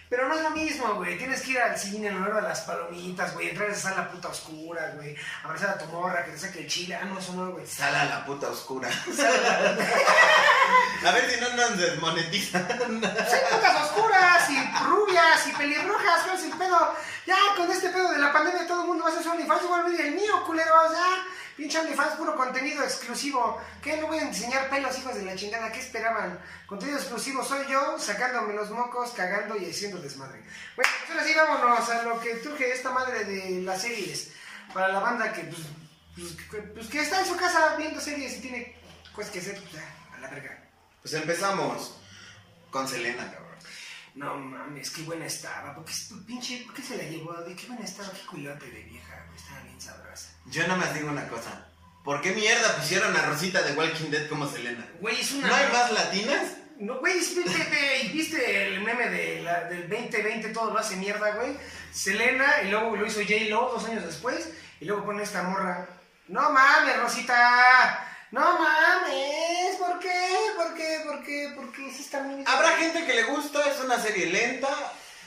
Pero 0.10 0.28
no 0.28 0.34
es 0.34 0.42
lo 0.42 0.50
mismo, 0.50 0.96
güey. 0.96 1.20
Tienes 1.20 1.42
que 1.42 1.52
ir 1.52 1.60
al 1.60 1.78
cine, 1.78 2.08
en 2.08 2.18
honor 2.18 2.36
de 2.36 2.42
las 2.42 2.62
palomitas, 2.62 3.32
güey. 3.36 3.50
Entrar 3.50 3.70
a 3.70 3.72
esa 3.72 3.90
sala 3.90 4.10
puta 4.10 4.30
oscura, 4.30 4.94
güey. 4.96 5.16
Abrazar 5.44 5.70
a 5.70 5.78
tu 5.78 5.86
morra, 5.86 6.26
que 6.26 6.32
te 6.32 6.40
saque 6.40 6.62
el 6.62 6.68
chile. 6.68 6.96
Ah, 6.96 7.06
no, 7.06 7.20
eso 7.20 7.34
no, 7.34 7.52
güey. 7.52 7.68
Sala 7.68 8.06
la 8.06 8.26
puta 8.26 8.50
oscura. 8.50 8.90
A 11.06 11.12
ver 11.12 11.30
si 11.30 11.40
no 11.40 11.50
nos 11.56 11.78
desmonetizan. 11.78 12.68
Hay 12.70 13.42
putas 13.52 13.84
oscuras 13.84 14.50
y 14.50 14.58
rubias 14.84 15.48
y 15.48 15.52
pelirrojas, 15.52 16.24
¿cuál 16.24 16.38
es 16.38 16.44
el 16.44 16.58
pedo? 16.58 16.96
Ya 17.28 17.38
con 17.56 17.72
este 17.72 17.90
pedo 17.90 18.12
de 18.12 18.18
la 18.18 18.34
pandemia 18.34 18.68
todo 18.68 18.82
el 18.82 18.88
mundo 18.88 19.04
va 19.04 19.10
a 19.10 19.14
hacer 19.14 19.24
su 19.24 19.30
OnlyFans, 19.30 19.64
igual 19.64 19.86
a 19.86 20.02
el 20.02 20.16
mío, 20.16 20.44
culeros, 20.46 20.92
ya. 20.92 21.24
Pinche 21.60 21.78
OnlyFans, 21.78 22.16
puro 22.16 22.38
contenido 22.38 22.86
exclusivo. 22.86 23.62
¿Qué? 23.82 23.98
No 23.98 24.08
voy 24.08 24.20
a 24.20 24.22
enseñar 24.22 24.70
pelos, 24.70 24.98
hijos 24.98 25.14
de 25.16 25.26
la 25.26 25.36
chingada. 25.36 25.70
¿Qué 25.70 25.82
esperaban? 25.82 26.40
Contenido 26.66 26.98
exclusivo 26.98 27.44
soy 27.44 27.68
yo, 27.68 28.00
sacándome 28.00 28.54
los 28.54 28.72
mocos, 28.72 29.12
cagando 29.12 29.58
y 29.58 29.70
haciendo 29.70 30.02
desmadre. 30.02 30.42
Bueno, 30.78 30.92
pues 31.06 31.10
ahora 31.10 31.24
sí, 31.26 31.34
vámonos 31.36 31.90
a 31.90 32.04
lo 32.04 32.22
que 32.22 32.36
truje 32.36 32.72
esta 32.72 32.92
madre 32.92 33.26
de 33.26 33.62
las 33.64 33.82
series. 33.82 34.32
Para 34.74 34.88
la 34.88 35.02
banda 35.02 35.34
que, 35.34 35.42
pues, 35.44 35.60
pues, 36.16 36.64
pues, 36.76 36.88
que 36.88 37.02
está 37.02 37.20
en 37.20 37.26
su 37.26 37.36
casa 37.36 37.76
viendo 37.76 38.00
series 38.00 38.38
y 38.38 38.40
tiene 38.40 38.78
cosas 39.14 39.30
que 39.30 39.40
hacer, 39.40 39.62
pues 39.62 39.84
a 40.16 40.20
la 40.22 40.30
verga. 40.30 40.66
Pues 41.02 41.14
empezamos 41.14 42.00
con 42.72 42.88
Selena, 42.88 43.30
cabrón. 43.34 43.49
No 44.16 44.36
mames, 44.36 44.90
qué 44.92 45.02
buena 45.04 45.26
estaba. 45.26 45.74
¿Por 45.76 45.86
qué, 45.86 45.94
pinche, 46.28 46.64
¿por 46.66 46.74
qué 46.76 46.82
se 46.82 46.98
la 46.98 47.04
llevó? 47.04 47.34
¿De 47.34 47.56
qué 47.56 47.68
buena 47.68 47.86
estaba? 47.86 48.12
Qué 48.12 48.26
culote 48.26 48.66
de 48.66 48.82
vieja, 48.84 49.24
güey. 49.28 49.38
Estaba 49.40 49.62
bien 49.62 49.80
sabrosa. 49.80 50.30
Yo 50.48 50.62
nada 50.64 50.76
más 50.76 50.94
digo 50.94 51.10
una 51.10 51.28
cosa. 51.28 51.68
¿Por 52.04 52.22
qué 52.22 52.32
mierda 52.32 52.76
pusieron 52.78 53.16
a 53.16 53.22
Rosita 53.28 53.62
de 53.62 53.74
Walking 53.74 54.10
Dead 54.10 54.28
como 54.30 54.48
Selena? 54.48 54.86
Güey, 55.00 55.20
es 55.22 55.32
una. 55.34 55.48
¿No 55.48 55.56
hay 55.56 55.72
más 55.72 55.92
latinas? 55.92 56.54
No, 56.80 57.00
güey, 57.00 57.18
es- 57.20 57.36
viste, 57.36 58.10
¿viste 58.14 58.68
el 58.68 58.82
meme 58.82 59.10
de 59.10 59.42
la- 59.42 59.66
del 59.66 59.90
2020? 59.90 60.50
Todo 60.50 60.72
lo 60.74 60.80
hace 60.80 60.96
mierda, 60.96 61.32
güey. 61.36 61.58
Selena, 61.94 62.62
y 62.64 62.70
luego 62.72 62.96
lo 62.96 63.06
hizo 63.06 63.20
J-Lo 63.22 63.70
dos 63.74 63.86
años 63.86 64.06
después. 64.06 64.50
Y 64.80 64.86
luego 64.86 65.06
pone 65.06 65.24
esta 65.24 65.44
morra. 65.44 65.88
No 66.30 66.50
mames, 66.52 66.98
Rosita. 66.98 68.08
No 68.32 68.60
mames. 68.60 69.39
¿Por 71.10 71.24
qué? 71.24 71.52
¿Por 71.56 71.56
qué? 71.56 71.56
¿Por 71.56 71.56
qué? 71.56 71.56
¿Por 71.56 71.72
qué? 71.72 71.92
Sí 71.92 72.04
está 72.04 72.22
muy 72.22 72.44
Habrá 72.46 72.70
gente 72.78 73.06
que 73.06 73.14
le 73.14 73.24
gusta, 73.24 73.60
es 73.70 73.80
una 73.80 74.00
serie 74.00 74.28
lenta, 74.28 74.70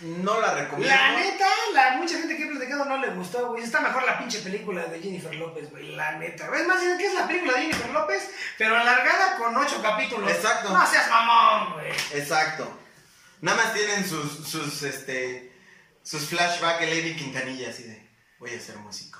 no 0.01 0.41
la 0.41 0.55
recomiendo. 0.55 0.95
La 0.95 1.12
neta, 1.12 1.47
la 1.75 1.91
mucha 1.97 2.19
gente 2.19 2.37
que 2.37 2.45
he 2.45 2.47
platicado 2.47 2.85
no 2.85 2.99
le 2.99 3.09
gustó, 3.11 3.49
güey. 3.49 3.62
Está 3.62 3.81
mejor 3.81 4.05
la 4.05 4.19
pinche 4.19 4.39
película 4.41 4.85
de 4.85 5.01
Jennifer 5.01 5.35
López, 5.35 5.71
güey. 5.71 5.95
La 5.97 6.19
neta. 6.19 6.49
Es 6.57 6.67
más, 6.67 6.83
que 6.99 7.07
es 7.07 7.15
la 7.15 7.27
película 7.27 7.55
de 7.55 7.61
Jennifer 7.62 7.91
López, 7.91 8.31
pero 8.59 8.77
alargada 8.77 9.37
con 9.37 9.57
ocho 9.57 9.83
capítulos. 9.83 10.31
Exacto. 10.31 10.71
No 10.71 10.87
seas 10.87 11.09
mamón, 11.09 11.75
güey. 11.75 11.91
Exacto. 12.15 12.79
Nada 13.41 13.57
más 13.57 13.75
tienen 13.75 14.09
sus, 14.09 14.49
sus, 14.49 14.83
este, 14.83 15.53
sus 16.03 16.29
flashbacks 16.29 16.81
de 16.81 16.87
Lady 16.87 17.17
Quintanilla, 17.17 17.71
así 17.71 17.83
de, 17.85 18.09
voy 18.39 18.55
a 18.55 18.61
ser 18.61 18.77
músico. 18.77 19.19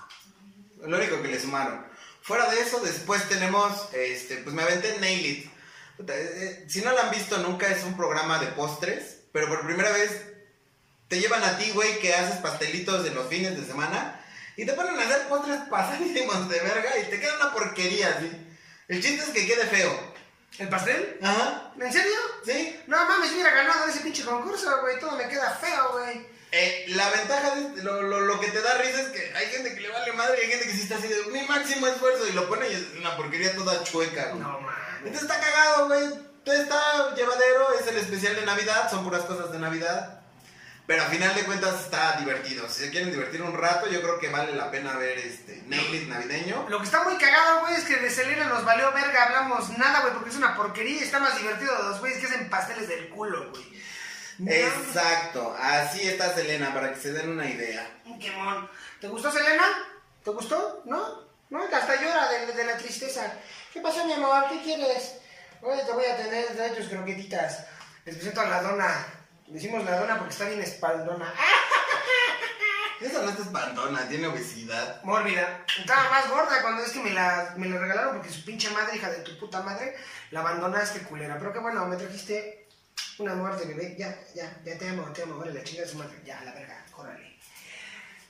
Lo 0.85 0.97
único 0.97 1.21
que 1.23 1.29
le 1.29 1.41
sumaron. 1.41 1.85
Fuera 2.23 2.49
de 2.51 2.61
eso, 2.61 2.79
después 2.81 3.29
tenemos, 3.29 3.89
este, 3.93 4.37
pues 4.39 4.55
me 4.55 4.63
aventé 4.63 4.99
Nail 5.01 5.27
It. 5.27 5.52
Eh, 5.99 6.05
eh, 6.09 6.65
Si 6.69 6.81
no 6.83 6.91
lo 6.93 7.01
han 7.01 7.11
visto 7.11 7.39
nunca, 7.39 7.69
es 7.69 7.85
un 7.85 7.97
programa 7.97 8.39
de 8.39 8.47
postres, 8.49 9.19
pero 9.33 9.49
por 9.49 9.65
primera 9.67 9.91
vez 9.93 10.11
te 11.09 11.21
llevan 11.21 11.43
a 11.45 11.59
ti, 11.59 11.71
güey, 11.75 11.99
que 12.01 12.15
haces 12.15 12.37
pastelitos 12.41 13.05
de 13.05 13.11
los 13.11 13.29
fines 13.29 13.57
de 13.59 13.67
semana 13.67 14.19
y 14.57 14.65
te 14.67 14.73
ponen 14.73 14.99
a 14.99 15.03
hacer 15.05 15.29
postres 15.29 15.61
pasadísimos 15.71 16.49
de 16.49 16.61
verga 16.61 16.99
y 16.99 17.11
te 17.11 17.21
queda 17.21 17.37
una 17.37 17.53
porquería, 17.53 18.09
así. 18.17 18.31
El 18.89 19.03
chiste 19.03 19.23
es 19.25 19.31
que 19.31 19.47
quede 19.47 19.67
feo. 19.67 20.13
¿El 20.59 20.69
pastel? 20.69 21.19
Ajá. 21.23 21.73
¿En 21.81 21.93
serio? 21.93 22.19
¿Sí? 22.45 22.79
No 22.87 22.97
mames, 23.07 23.33
hubiera 23.33 23.51
ganado 23.51 23.87
ese 23.89 24.01
pinche 24.01 24.23
concurso, 24.25 24.81
güey. 24.83 24.99
Todo 25.01 25.17
me 25.17 25.29
queda 25.29 25.51
feo, 25.53 25.93
güey. 25.93 26.27
Eh, 26.55 26.85
la 26.89 27.09
ventaja 27.09 27.55
de 27.55 27.63
este- 27.69 27.83
lo, 27.83 28.03
lo, 28.03 28.21
lo 28.21 28.39
que 28.39 28.49
te 28.49 28.61
da 28.61 28.77
risa 28.77 29.01
es 29.01 29.09
que 29.09 29.33
hay 29.35 29.47
gente 29.47 29.75
que 29.75 29.81
le 29.81 29.89
vale 29.89 30.13
madre 30.13 30.37
y 30.39 30.45
hay 30.45 30.51
gente 30.51 30.67
que 30.67 30.73
sí 30.73 30.83
está 30.83 30.97
así 30.97 31.09
de 31.09 31.23
mi 31.33 31.41
máximo 31.47 31.87
esfuerzo 31.87 32.29
y 32.29 32.33
lo 32.33 32.47
pone 32.49 32.69
y 32.69 32.75
es 32.75 32.83
una 32.99 33.17
porquería 33.17 33.55
toda 33.55 33.83
chueca, 33.85 34.27
güey. 34.29 34.41
No 34.43 34.61
mames. 34.61 34.72
Entonces 35.05 35.23
está 35.23 35.41
cagado, 35.41 35.89
güey. 35.89 36.33
Está 36.45 37.15
llevadero, 37.15 37.79
es 37.79 37.87
el 37.87 37.99
especial 37.99 38.35
de 38.35 38.47
Navidad, 38.47 38.91
son 38.91 39.05
puras 39.05 39.23
cosas 39.23 39.53
de 39.53 39.59
Navidad. 39.59 40.23
Pero 40.87 41.05
a 41.05 41.07
final 41.07 41.35
de 41.35 41.45
cuentas 41.45 41.81
está 41.81 42.17
divertido. 42.19 42.69
Si 42.69 42.83
se 42.85 42.91
quieren 42.91 43.13
divertir 43.13 43.41
un 43.41 43.57
rato, 43.57 43.87
yo 43.89 44.03
creo 44.03 44.19
que 44.19 44.29
vale 44.29 44.53
la 44.53 44.71
pena 44.71 44.97
ver 44.97 45.17
este 45.19 45.59
It 45.59 46.09
navideño. 46.09 46.69
Lo 46.69 46.79
que 46.79 46.85
está 46.85 47.05
muy 47.05 47.17
cagado, 47.17 47.61
güey, 47.61 47.75
es 47.75 47.85
que 47.85 47.97
de 47.97 48.11
Selena 48.11 48.47
nos 48.47 48.65
valió 48.65 48.91
verga, 48.93 49.25
hablamos 49.25 49.71
nada, 49.79 50.01
güey, 50.01 50.15
porque 50.15 50.31
es 50.31 50.37
una 50.37 50.57
porquería 50.57 51.01
y 51.01 51.05
está 51.05 51.21
más 51.21 51.39
divertido 51.39 51.77
de 51.77 51.85
los 51.85 52.01
güeyes 52.01 52.19
que 52.19 52.27
hacen 52.27 52.51
pasteles 52.51 52.89
del 52.89 53.09
culo, 53.11 53.51
güey. 53.51 53.73
Exacto, 54.45 55.57
así 55.61 56.09
está 56.09 56.35
Selena, 56.35 56.75
para 56.75 56.93
que 56.93 57.01
se 57.01 57.13
den 57.13 57.31
una 57.31 57.49
idea. 57.49 57.89
Qué 58.21 58.33
mon. 58.33 58.69
¿Te 59.01 59.07
gustó 59.07 59.31
Selena? 59.31 59.65
¿Te 60.25 60.31
gustó? 60.31 60.83
¿No? 60.85 61.23
No, 61.51 61.65
hasta 61.65 62.01
llora 62.01 62.29
de, 62.31 62.53
de 62.53 62.65
la 62.65 62.77
tristeza. 62.77 63.33
¿Qué 64.03 64.09
pasó, 64.09 64.19
mi 64.19 64.25
amor? 64.25 64.45
¿Qué 64.49 64.63
quieres? 64.63 65.15
Oye, 65.63 65.85
te 65.85 65.93
voy 65.93 66.05
a 66.05 66.17
tener 66.17 66.47
trae 66.57 66.71
tus 66.71 66.89
croquetitas. 66.89 67.67
Les 68.05 68.17
presento 68.17 68.41
a 68.41 68.47
la 68.47 68.63
dona. 68.63 69.07
Decimos 69.47 69.85
la 69.85 69.99
dona 69.99 70.19
porque 70.19 70.33
está 70.33 70.49
bien 70.49 70.61
espaldona. 70.61 71.33
Esa 73.01 73.23
no 73.23 73.31
es 73.31 73.39
espantona, 73.39 74.09
tiene 74.09 74.27
obesidad. 74.27 75.03
Mórbida. 75.05 75.65
Estaba 75.79 76.11
más 76.11 76.29
gorda 76.29 76.63
cuando 76.63 76.83
es 76.83 76.91
que 76.91 77.01
me 77.01 77.11
la, 77.11 77.55
me 77.57 77.69
la 77.69 77.79
regalaron 77.79 78.17
porque 78.17 78.31
su 78.31 78.45
pinche 78.45 78.71
madre, 78.71 78.97
hija 78.97 79.11
de 79.11 79.19
tu 79.19 79.39
puta 79.39 79.61
madre, 79.63 79.97
la 80.31 80.41
abandonaste, 80.41 81.03
culera. 81.03 81.39
Pero 81.39 81.53
qué 81.53 81.59
bueno, 81.61 81.87
me 81.87 81.97
trajiste 81.97 82.69
una 83.19 83.35
muerte, 83.35 83.67
bebé. 83.67 83.95
Ya, 83.97 84.19
ya, 84.35 84.61
ya 84.65 84.79
te 84.79 84.89
amo, 84.89 85.13
te 85.13 85.23
amo. 85.23 85.39
Vale, 85.39 85.55
la 85.55 85.63
chingada 85.63 85.87
de 85.87 85.93
su 85.93 85.99
madre. 85.99 86.21
Ya, 86.25 86.41
a 86.41 86.45
la 86.45 86.55
verga, 86.55 86.85
córrale. 86.91 87.32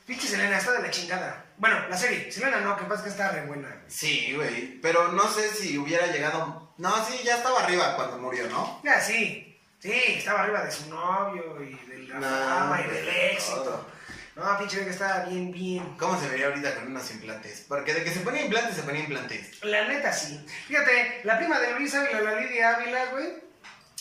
Pinche 0.06 0.26
Selena, 0.26 0.58
está 0.58 0.72
de 0.72 0.82
la 0.82 0.90
chingada. 0.90 1.44
Bueno, 1.58 1.88
la 1.88 1.96
serie. 1.96 2.30
Selena 2.32 2.60
no, 2.60 2.76
que 2.76 2.84
pasa 2.84 3.04
que 3.04 3.10
está 3.10 3.30
re 3.30 3.46
buena. 3.46 3.82
Sí, 3.86 4.32
güey, 4.34 4.80
pero 4.80 5.12
no 5.12 5.28
sé 5.28 5.48
si 5.48 5.78
hubiera 5.78 6.06
llegado... 6.08 6.74
No, 6.78 7.04
sí, 7.04 7.20
ya 7.24 7.36
estaba 7.36 7.62
arriba 7.62 7.94
cuando 7.94 8.18
murió, 8.18 8.48
¿no? 8.48 8.80
Ya, 8.82 9.00
sí. 9.00 9.60
Sí, 9.78 9.92
estaba 9.92 10.42
arriba 10.42 10.64
de 10.64 10.72
su 10.72 10.88
novio 10.88 11.62
y 11.62 11.74
de 11.88 11.98
la 12.08 12.20
fama 12.20 12.80
y 12.80 12.90
del 12.90 13.08
éxito. 13.08 13.86
No, 14.34 14.58
pinche 14.58 14.76
vieja 14.76 14.90
estaba 14.90 15.24
bien, 15.26 15.52
bien. 15.52 15.96
¿Cómo 15.98 16.18
se 16.18 16.28
vería 16.28 16.46
ahorita 16.46 16.74
con 16.76 16.86
unos 16.88 17.10
implantes? 17.10 17.64
Porque 17.68 17.92
de 17.92 18.02
que 18.02 18.10
se 18.10 18.20
ponía 18.20 18.42
implantes, 18.42 18.76
se 18.76 18.82
ponía 18.82 19.02
implantes. 19.02 19.62
La 19.62 19.86
neta 19.86 20.12
sí. 20.12 20.44
Fíjate, 20.66 21.20
la 21.24 21.36
prima 21.36 21.60
de 21.60 21.74
Luis 21.74 21.94
Ávila, 21.94 22.20
la 22.22 22.40
Lidia 22.40 22.76
Ávila, 22.76 23.06
güey. 23.06 23.51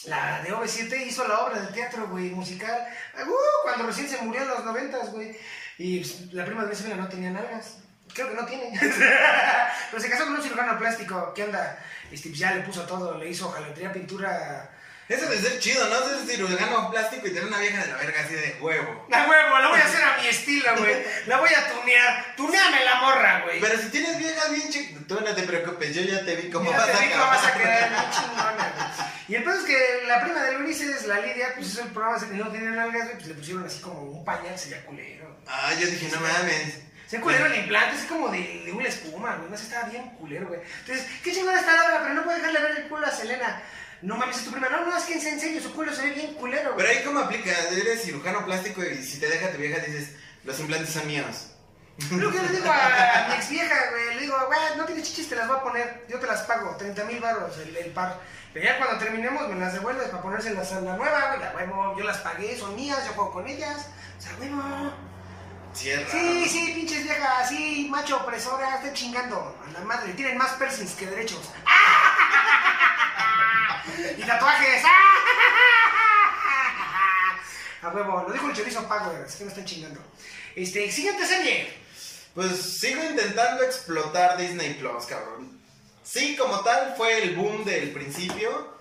La 0.05 0.41
de 0.41 0.51
OV7 0.51 1.05
hizo 1.05 1.27
la 1.27 1.39
obra 1.39 1.59
de 1.59 1.73
teatro, 1.73 2.07
güey, 2.07 2.31
musical. 2.31 2.87
Uh, 3.23 3.63
cuando 3.63 3.85
recién 3.85 4.09
se 4.09 4.17
murió 4.17 4.41
en 4.41 4.47
los 4.47 4.65
noventas, 4.65 5.11
güey. 5.11 5.37
Y 5.77 5.99
pues, 5.99 6.33
la 6.33 6.45
prima 6.45 6.61
de 6.63 6.67
Luis 6.67 6.85
no 6.95 7.07
tenía 7.07 7.29
nalgas. 7.29 7.77
Creo 8.13 8.29
que 8.29 8.35
no 8.35 8.45
tiene. 8.45 8.71
Pero 9.91 10.03
se 10.03 10.09
casó 10.09 10.25
con 10.25 10.35
un 10.35 10.41
cirujano 10.41 10.77
plástico. 10.77 11.33
¿Qué 11.35 11.43
onda? 11.43 11.77
Este, 12.11 12.29
pues, 12.29 12.39
ya 12.39 12.53
le 12.53 12.61
puso 12.61 12.81
todo, 12.83 13.17
le 13.17 13.29
hizo 13.29 13.49
jalatería, 13.49 13.93
pintura. 13.93 14.69
Eso 15.07 15.25
de 15.29 15.37
ser 15.37 15.59
chido, 15.59 15.87
¿no? 15.87 15.95
Ser 16.07 16.25
cirujano 16.25 16.89
plástico 16.89 17.27
y 17.27 17.31
tener 17.31 17.45
una 17.45 17.59
vieja 17.59 17.83
de 17.83 17.91
la 17.91 17.97
verga 17.97 18.21
así 18.21 18.33
de 18.33 18.57
huevo. 18.61 19.07
La 19.09 19.27
huevo, 19.27 19.59
la 19.59 19.67
voy 19.67 19.79
a 19.79 19.85
hacer 19.85 20.01
a 20.03 20.17
mi 20.17 20.27
estilo, 20.27 20.77
güey. 20.77 21.03
La 21.27 21.37
voy 21.37 21.49
a 21.49 21.67
tunear. 21.69 22.35
Tuneame 22.37 22.85
la 22.85 22.95
morra, 23.01 23.41
güey. 23.43 23.59
Pero 23.59 23.77
si 23.77 23.89
tienes 23.89 24.17
viejas 24.17 24.51
bien 24.51 24.69
chicas, 24.69 25.01
tú 25.07 25.19
no 25.19 25.35
te 25.35 25.43
preocupes, 25.43 25.93
yo 25.93 26.01
ya 26.01 26.23
te 26.23 26.35
vi 26.35 26.49
cómo 26.49 26.65
Mira, 26.65 26.77
vas 26.77 26.91
te 26.91 26.97
a 26.97 26.99
vi 27.01 27.09
cómo 27.11 27.25
vas 27.25 27.45
a 27.45 27.53
quedar 27.53 27.89
bien 27.89 28.11
chingona, 28.11 28.53
güey. 28.53 28.70
Y 29.31 29.35
el 29.35 29.45
pedo 29.45 29.59
es 29.59 29.63
que 29.63 30.07
la 30.07 30.21
prima 30.21 30.43
de 30.43 30.57
Ulises, 30.57 31.07
la 31.07 31.21
Lidia, 31.21 31.53
pues 31.55 31.67
hizo 31.67 31.83
el 31.83 31.91
programa 31.91 32.17
ese 32.17 32.27
que 32.27 32.33
no 32.33 32.51
tenía 32.51 32.71
nalgas, 32.71 33.11
pues 33.13 33.27
le 33.27 33.33
pusieron 33.35 33.63
así 33.63 33.79
como 33.79 34.01
un 34.01 34.25
pañal, 34.25 34.59
sería 34.59 34.85
culero. 34.85 35.37
Ah, 35.47 35.71
yo 35.79 35.87
dije, 35.87 36.09
no 36.11 36.19
mames. 36.19 36.79
Se 37.07 37.21
culero 37.21 37.45
el 37.45 37.59
implante, 37.59 37.95
es 37.95 38.03
como 38.03 38.27
de, 38.27 38.63
de 38.65 38.73
una 38.73 38.89
espuma, 38.89 39.37
güey. 39.37 39.49
No 39.49 39.55
sé, 39.55 39.63
estaba 39.63 39.87
bien 39.87 40.09
culero, 40.19 40.49
güey. 40.49 40.59
Entonces, 40.81 41.07
qué 41.23 41.31
chingona 41.31 41.61
está 41.61 41.71
la 41.75 42.01
pero 42.01 42.13
no 42.13 42.23
puedo 42.25 42.35
dejarle 42.35 42.59
ver 42.59 42.77
el 42.79 42.89
culo 42.89 43.07
a 43.07 43.11
Selena. 43.11 43.63
No 44.01 44.17
mames, 44.17 44.35
es 44.35 44.43
tu 44.43 44.51
prima. 44.51 44.67
No, 44.67 44.85
no, 44.85 44.97
es 44.97 45.03
que 45.05 45.13
en 45.13 45.39
serio, 45.39 45.61
su 45.61 45.73
culo 45.73 45.95
se 45.95 46.01
ve 46.01 46.11
bien 46.11 46.33
culero, 46.33 46.75
Pero 46.75 46.89
ahí 46.89 47.01
cómo 47.05 47.19
aplica, 47.21 47.51
eres 47.69 48.03
cirujano 48.03 48.43
plástico 48.43 48.83
y 48.83 49.01
si 49.01 49.17
te 49.17 49.29
deja 49.29 49.53
tu 49.53 49.59
vieja 49.59 49.79
dices, 49.79 50.09
los 50.43 50.59
implantes 50.59 50.89
son 50.89 51.07
míos. 51.07 51.50
Lo 51.97 52.31
que 52.31 52.37
yo 52.37 52.43
le 52.43 52.49
digo 52.49 52.71
a 52.71 53.27
mi 53.27 53.35
ex 53.35 53.49
vieja, 53.49 53.75
güey, 53.91 54.15
le 54.15 54.21
digo, 54.21 54.35
güey, 54.47 54.77
no 54.77 54.85
tienes 54.85 55.07
chichis, 55.07 55.29
te 55.29 55.35
las 55.35 55.47
voy 55.47 55.57
a 55.57 55.63
poner, 55.63 56.05
yo 56.09 56.19
te 56.19 56.27
las 56.27 56.41
pago, 56.41 56.75
30 56.75 57.03
mil 57.05 57.19
baros 57.19 57.57
el, 57.59 57.75
el 57.75 57.91
par. 57.91 58.19
Pero 58.53 58.65
ya 58.65 58.77
cuando 58.77 58.97
terminemos 58.97 59.47
me 59.47 59.55
las 59.55 59.73
devuelves 59.73 60.09
para 60.09 60.21
ponérselas 60.21 60.71
a 60.73 60.81
la 60.81 60.95
nueva, 60.95 61.27
güey, 61.27 61.39
la 61.39 61.53
huevo, 61.55 61.97
yo 61.97 62.03
las 62.03 62.17
pagué, 62.17 62.57
son 62.57 62.75
mías, 62.75 63.05
yo 63.05 63.13
juego 63.13 63.31
con 63.31 63.47
ellas. 63.47 63.87
O 64.17 64.21
sea, 64.21 64.33
huevo. 64.39 64.61
Cierra. 65.73 66.05
Sí, 66.11 66.49
sí, 66.49 66.73
pinches 66.75 67.03
viejas, 67.03 67.47
sí, 67.47 67.87
macho 67.89 68.17
opresora, 68.17 68.75
están 68.75 68.93
chingando 68.93 69.57
a 69.65 69.71
la 69.71 69.79
madre, 69.85 70.11
tienen 70.13 70.37
más 70.37 70.51
piercings 70.53 70.95
que 70.95 71.05
derechos. 71.05 71.49
y 74.17 74.23
tatuajes. 74.23 74.83
a 77.83 77.87
huevo, 77.87 78.25
lo 78.27 78.33
dijo 78.33 78.49
el 78.49 78.55
chorizo 78.55 78.85
Power, 78.87 79.21
es 79.25 79.35
que 79.35 79.45
me 79.45 79.49
están 79.49 79.65
chingando. 79.65 80.01
Este, 80.55 80.91
siguiente 80.91 81.25
serie. 81.25 81.67
Pues 82.33 82.79
sigo 82.79 83.03
intentando 83.03 83.63
explotar 83.63 84.37
Disney 84.37 84.73
Plus, 84.75 85.05
cabrón. 85.05 85.59
Sí, 86.03 86.35
como 86.35 86.61
tal, 86.61 86.95
fue 86.95 87.23
el 87.23 87.35
boom 87.35 87.63
del 87.63 87.91
principio. 87.91 88.79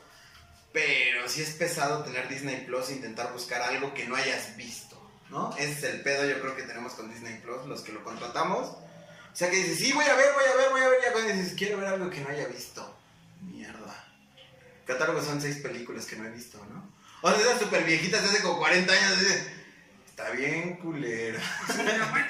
Pero 0.73 1.29
sí 1.29 1.43
es 1.43 1.51
pesado 1.51 2.05
tener 2.05 2.29
Disney 2.29 2.65
Plus 2.65 2.91
e 2.91 2.93
intentar 2.93 3.33
buscar 3.33 3.61
algo 3.63 3.93
que 3.93 4.07
no 4.07 4.15
hayas 4.15 4.57
visto, 4.57 4.97
¿no? 5.29 5.53
Ese 5.59 5.73
es 5.73 5.83
el 5.83 6.03
pedo, 6.03 6.25
yo 6.29 6.41
creo 6.41 6.55
que 6.55 6.63
tenemos 6.63 6.93
con 6.93 7.11
Disney 7.11 7.41
Plus, 7.41 7.67
los 7.67 7.81
que 7.81 7.93
lo 7.93 8.05
contratamos. 8.05 8.69
O 8.69 9.37
sea 9.37 9.51
que 9.51 9.57
dices, 9.57 9.79
sí, 9.79 9.93
voy 9.93 10.05
a 10.05 10.15
ver, 10.15 10.33
voy 10.33 10.45
a 10.45 10.57
ver, 10.57 10.71
voy 10.71 10.81
a 10.83 10.89
ver. 10.89 11.01
Ya 11.03 11.13
cuando 11.13 11.33
dices, 11.33 11.55
quiero 11.57 11.79
ver 11.79 11.89
algo 11.89 12.09
que 12.09 12.21
no 12.21 12.29
haya 12.29 12.47
visto. 12.47 12.97
Mierda. 13.41 14.05
Catálogo 14.87 15.23
son 15.23 15.41
seis 15.41 15.57
películas 15.57 16.07
que 16.07 16.17
no 16.17 16.25
he 16.27 16.31
visto, 16.31 16.65
¿no? 16.67 16.89
O 17.23 17.31
sea, 17.31 17.41
esas 17.41 17.61
súper 17.61 17.85
viejitas 17.85 18.23
de 18.23 18.29
hace 18.29 18.43
como 18.43 18.59
40 18.59 18.93
años. 18.93 19.21
dices, 19.21 19.47
Está 20.21 20.33
bien 20.33 20.77
culero. 20.77 21.39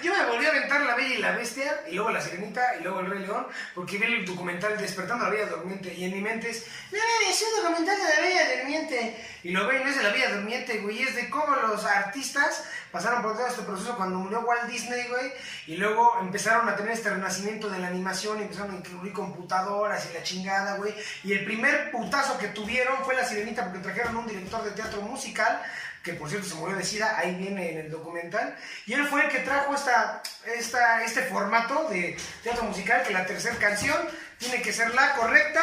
Yo 0.01 0.15
me 0.15 0.27
volví 0.27 0.47
a 0.47 0.51
aventar 0.51 0.81
La 0.83 0.95
Bella 0.95 1.15
y 1.15 1.19
la 1.19 1.33
Bestia, 1.33 1.81
y 1.89 1.95
luego 1.95 2.11
La 2.11 2.21
Sirenita, 2.21 2.77
y 2.79 2.85
luego 2.85 3.01
El 3.01 3.11
Rey 3.11 3.19
León, 3.21 3.47
porque 3.75 3.99
vi 3.99 4.05
el 4.05 4.25
documental 4.25 4.79
Despertando 4.79 5.25
a 5.25 5.29
la 5.29 5.35
Bella 5.35 5.51
Durmiente, 5.51 5.93
y 5.93 6.05
en 6.05 6.15
mi 6.15 6.21
mente 6.21 6.51
es, 6.51 6.67
mira, 6.93 7.05
es 7.29 7.43
un 7.43 7.63
documental 7.63 7.97
de 7.97 8.15
la 8.15 8.21
Bella 8.21 8.57
Durmiente, 8.57 9.27
y 9.43 9.51
lo 9.51 9.67
ven, 9.67 9.83
no 9.83 9.91
es 9.91 9.97
de 9.97 10.03
la 10.05 10.11
Bella 10.11 10.31
Durmiente, 10.37 10.79
güey, 10.79 11.03
es 11.03 11.17
de 11.17 11.29
cómo 11.29 11.57
los 11.57 11.85
artistas 11.85 12.65
pasaron 12.93 13.23
por 13.23 13.37
todo 13.37 13.47
este 13.49 13.63
proceso 13.63 13.97
cuando 13.97 14.19
murió 14.19 14.41
Walt 14.41 14.71
Disney, 14.71 15.09
güey, 15.09 15.33
y 15.67 15.77
luego 15.77 16.19
empezaron 16.21 16.69
a 16.69 16.77
tener 16.77 16.93
este 16.93 17.11
renacimiento 17.11 17.69
de 17.69 17.81
la 17.81 17.89
animación, 17.89 18.39
y 18.39 18.43
empezaron 18.43 18.71
a 18.71 18.79
incluir 18.79 19.13
computadoras 19.13 20.09
y 20.11 20.15
la 20.15 20.23
chingada, 20.23 20.77
güey, 20.77 20.95
y 21.25 21.33
el 21.33 21.45
primer 21.45 21.91
putazo 21.91 22.39
que 22.39 22.49
tuvieron 22.49 23.05
fue 23.05 23.17
La 23.17 23.25
Sirenita, 23.25 23.65
porque 23.65 23.81
trajeron 23.81 24.17
un 24.17 24.29
director 24.29 24.63
de 24.63 24.71
teatro 24.71 25.03
musical, 25.03 25.61
que 26.03 26.15
por 26.15 26.29
cierto 26.29 26.49
se 26.49 26.55
murió 26.55 26.77
de 26.77 26.85
sida, 26.85 27.19
ahí 27.19 27.35
viene 27.35 27.73
en 27.73 27.79
el 27.79 27.91
documental, 27.91 28.57
y 28.87 28.95
él 28.95 29.07
fue 29.07 29.25
el 29.25 29.31
que 29.31 29.41
trajo 29.41 29.75
esta, 29.75 30.23
esta, 30.47 31.05
este 31.05 31.23
formato 31.23 31.89
de 31.91 32.17
teatro 32.43 32.65
musical, 32.65 33.03
que 33.03 33.13
la 33.13 33.27
tercera 33.27 33.57
canción 33.57 33.97
tiene 34.39 34.63
que 34.63 34.73
ser 34.73 34.95
la 34.95 35.15
correcta 35.15 35.63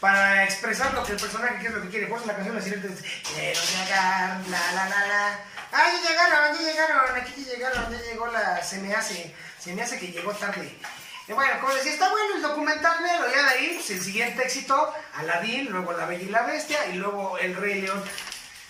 para 0.00 0.44
expresar 0.44 0.92
lo 0.94 1.04
que 1.04 1.12
el 1.12 1.18
personaje 1.18 1.58
quiere, 1.60 1.76
lo 1.76 1.82
que 1.82 1.88
quiere. 1.88 2.06
Por 2.06 2.18
eso 2.18 2.26
la 2.26 2.34
canción 2.34 2.56
la 2.56 2.62
siguiente 2.62 2.88
es, 2.88 3.02
quiero 3.22 3.60
llegar, 3.60 4.40
la 4.48 4.72
la 4.72 4.88
la 4.88 5.06
la, 5.06 5.38
ah, 5.72 5.92
ya 5.92 6.08
llegaron, 6.08 6.58
ya 6.58 6.72
llegaron, 6.72 7.16
aquí 7.16 7.44
ya 7.44 7.52
llegaron, 7.52 7.92
ya 7.92 8.02
llegó 8.02 8.26
la, 8.28 8.62
se 8.62 8.78
me 8.78 8.94
hace, 8.94 9.34
se 9.58 9.74
me 9.74 9.82
hace 9.82 9.98
que 9.98 10.08
llegó 10.08 10.32
tarde. 10.32 10.78
Y 11.26 11.32
bueno, 11.32 11.52
como 11.60 11.74
decía, 11.74 11.92
está 11.92 12.10
bueno 12.10 12.36
el 12.36 12.42
documental, 12.42 12.98
pero 13.00 13.34
ya 13.34 13.42
de 13.42 13.48
ahí, 13.48 13.72
pues, 13.76 13.90
el 13.90 14.02
siguiente 14.02 14.42
éxito, 14.42 14.94
Aladdin, 15.14 15.70
luego 15.70 15.92
La 15.92 16.04
Bella 16.04 16.22
y 16.22 16.28
la 16.28 16.42
Bestia, 16.42 16.86
y 16.88 16.96
luego 16.96 17.38
El 17.38 17.56
Rey 17.56 17.80
León. 17.80 18.04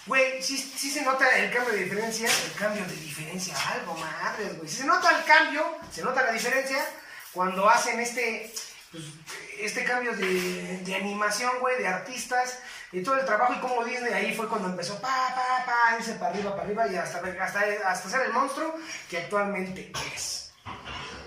Güey, 0.07 0.43
sí, 0.43 0.59
sí 0.59 0.91
se 0.91 1.03
nota 1.03 1.27
el 1.39 1.51
cambio 1.51 1.73
de 1.73 1.85
diferencia, 1.85 2.29
el 2.29 2.53
cambio 2.59 2.85
de 2.85 2.95
diferencia, 2.95 3.55
algo 3.71 3.95
madres, 3.95 4.57
güey. 4.59 4.69
Sí 4.69 4.77
se 4.77 4.85
nota 4.85 5.19
el 5.19 5.25
cambio, 5.25 5.65
se 5.91 6.03
nota 6.03 6.23
la 6.23 6.33
diferencia 6.33 6.85
cuando 7.33 7.69
hacen 7.69 7.99
este, 8.01 8.53
pues, 8.93 9.05
este 9.59 9.83
cambio 9.85 10.15
de, 10.15 10.79
de 10.85 10.95
animación, 10.95 11.59
güey, 11.61 11.79
de 11.79 11.89
artistas, 11.89 12.59
y 12.95 13.03
todo 13.03 13.17
el 13.17 13.27
trabajo, 13.27 13.55
y 13.55 13.59
como 13.59 13.85
Disney 13.85 14.13
ahí 14.13 14.35
fue 14.35 14.49
cuando 14.49 14.69
empezó, 14.69 15.01
pa, 15.01 15.35
pa, 15.35 15.65
pa, 15.67 15.99
irse 15.99 16.13
para 16.13 16.31
arriba, 16.33 16.53
para 16.53 16.63
arriba, 16.63 16.87
y 16.87 16.97
hasta, 16.97 17.19
hasta, 17.41 17.61
hasta 17.87 18.09
ser 18.09 18.27
el 18.27 18.33
monstruo 18.33 18.75
que 19.11 19.19
actualmente 19.19 19.91
es. 20.15 20.44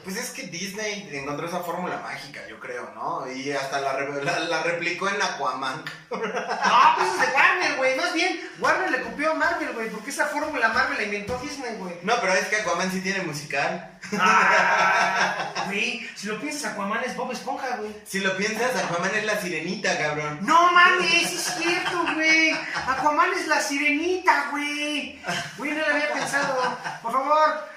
Pues 0.08 0.20
es 0.24 0.30
que 0.30 0.44
Disney 0.44 1.10
encontró 1.12 1.48
esa 1.50 1.60
fórmula 1.60 1.98
mágica, 1.98 2.40
yo 2.48 2.62
creo, 2.62 2.90
¿no? 2.96 3.30
Y 3.30 3.52
hasta 3.52 3.82
la, 3.82 3.92
re- 3.92 4.24
la, 4.24 4.40
la 4.40 4.64
replicó 4.64 5.10
en 5.10 5.22
Aquaman. 5.22 5.84
No, 6.10 6.94
pues 6.96 7.10
es 7.14 7.20
de 7.20 7.34
Warner, 7.36 7.76
güey. 7.76 7.98
Más 7.98 8.14
bien, 8.14 8.40
Warner 8.60 8.90
le 8.92 9.02
copió 9.02 9.32
a 9.32 9.34
Marvel, 9.34 9.74
güey. 9.74 9.90
Porque 9.90 10.12
esa 10.12 10.28
fórmula 10.28 10.70
Marvel 10.70 10.98
la 10.98 11.04
inventó 11.04 11.38
Disney, 11.40 11.76
güey. 11.78 11.96
No, 12.04 12.16
pero 12.22 12.34
es 12.36 12.48
que 12.48 12.56
Aquaman 12.56 12.90
sí 12.90 13.02
tiene 13.02 13.22
musical. 13.24 14.00
Ah, 14.18 15.54
Güey, 15.66 16.10
si 16.16 16.28
lo 16.28 16.40
piensas, 16.40 16.72
Aquaman 16.72 17.04
es 17.04 17.14
Bob 17.18 17.32
Esponja, 17.34 17.76
güey. 17.76 17.94
Si 18.06 18.20
lo 18.22 18.38
piensas, 18.38 18.74
Aquaman 18.82 19.14
es 19.14 19.26
la 19.26 19.42
sirenita, 19.42 19.98
cabrón. 19.98 20.40
No 20.44 20.72
mames, 20.72 21.34
es 21.34 21.54
cierto, 21.62 22.06
güey. 22.14 22.52
Aquaman 22.88 23.34
es 23.34 23.48
la 23.48 23.60
sirenita, 23.60 24.48
güey. 24.52 25.22
Güey, 25.58 25.72
no 25.72 25.80
lo 25.86 25.94
había 25.94 26.14
pensado. 26.14 26.78
Por 27.02 27.12
favor. 27.12 27.68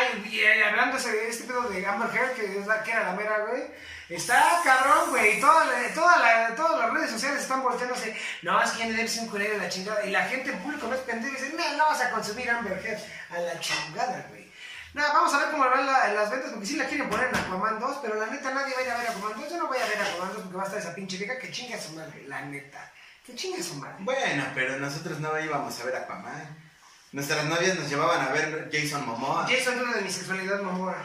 Ay, 0.00 0.62
hablando 0.62 0.96
de 0.98 1.28
este 1.28 1.44
pedo 1.44 1.62
de 1.68 1.84
Amber 1.86 2.08
Heard, 2.16 2.32
que, 2.34 2.58
es 2.60 2.66
la, 2.66 2.82
que 2.82 2.90
era 2.92 3.04
la 3.04 3.12
mera, 3.12 3.38
güey. 3.46 3.62
Está 4.08 4.60
cabrón, 4.64 5.10
güey. 5.10 5.40
Toda 5.40 5.64
toda 5.94 6.16
la- 6.18 6.54
todas 6.56 6.78
las 6.80 6.92
redes 6.92 7.10
sociales 7.10 7.42
están 7.42 7.62
volteándose. 7.62 8.16
No, 8.42 8.60
es 8.62 8.70
que 8.72 8.84
Johnny 8.84 8.94
un 9.20 9.28
culero 9.28 9.52
de 9.52 9.58
la 9.58 9.68
chingada. 9.68 10.04
Y 10.04 10.10
la 10.10 10.24
gente 10.24 10.50
en 10.50 10.58
público 10.58 10.86
no 10.88 10.94
es 10.94 11.00
pendejo 11.02 11.36
y 11.36 11.40
dice, 11.40 11.54
no, 11.56 11.76
no 11.76 11.84
vas 11.86 12.00
a 12.00 12.10
consumir 12.10 12.50
Amber 12.50 12.84
Heard. 12.84 13.00
A 13.30 13.38
la 13.40 13.60
chingada, 13.60 14.26
güey. 14.30 14.50
Nada, 14.94 15.12
vamos 15.12 15.32
a 15.32 15.38
ver 15.38 15.50
cómo 15.52 15.64
van 15.70 15.86
la- 15.86 16.08
las 16.08 16.30
ventas, 16.30 16.50
porque 16.50 16.66
sí 16.66 16.74
la 16.76 16.86
quieren 16.86 17.08
poner 17.08 17.28
en 17.28 17.36
Aquaman 17.36 17.78
2, 17.78 17.98
pero 18.02 18.16
la 18.16 18.26
neta 18.26 18.50
nadie 18.52 18.74
va 18.74 18.80
a 18.80 18.82
ir 18.82 18.90
a 18.90 18.96
ver 18.98 19.08
Aquaman 19.10 19.40
2. 19.40 19.50
Yo 19.50 19.58
no 19.58 19.68
voy 19.68 19.78
a 19.78 19.86
ver 19.86 19.98
Aquaman 20.00 20.32
2 20.32 20.42
porque 20.42 20.56
va 20.56 20.62
a 20.64 20.66
estar 20.66 20.80
esa 20.80 20.94
pinche 20.94 21.16
vieja 21.16 21.38
que 21.38 21.52
chinga 21.52 21.76
a 21.76 21.80
su 21.80 21.92
madre, 21.92 22.24
la 22.26 22.40
neta. 22.40 22.90
Que 23.24 23.34
chinga 23.36 23.60
a 23.60 23.62
su 23.62 23.74
madre. 23.74 23.94
Bueno, 24.00 24.44
pero 24.56 24.76
nosotros 24.78 25.20
no 25.20 25.38
íbamos 25.38 25.78
a 25.78 25.84
ver 25.84 25.94
Aquaman. 25.94 26.69
Nuestras 27.12 27.44
novias 27.46 27.76
nos 27.76 27.88
llevaban 27.88 28.20
a 28.20 28.28
ver 28.30 28.70
Jason 28.72 29.04
Momoa. 29.04 29.46
Jason 29.48 29.78
duda 29.78 29.94
de 29.96 30.02
mi 30.02 30.10
sexualidad, 30.10 30.60
mamora. 30.62 31.02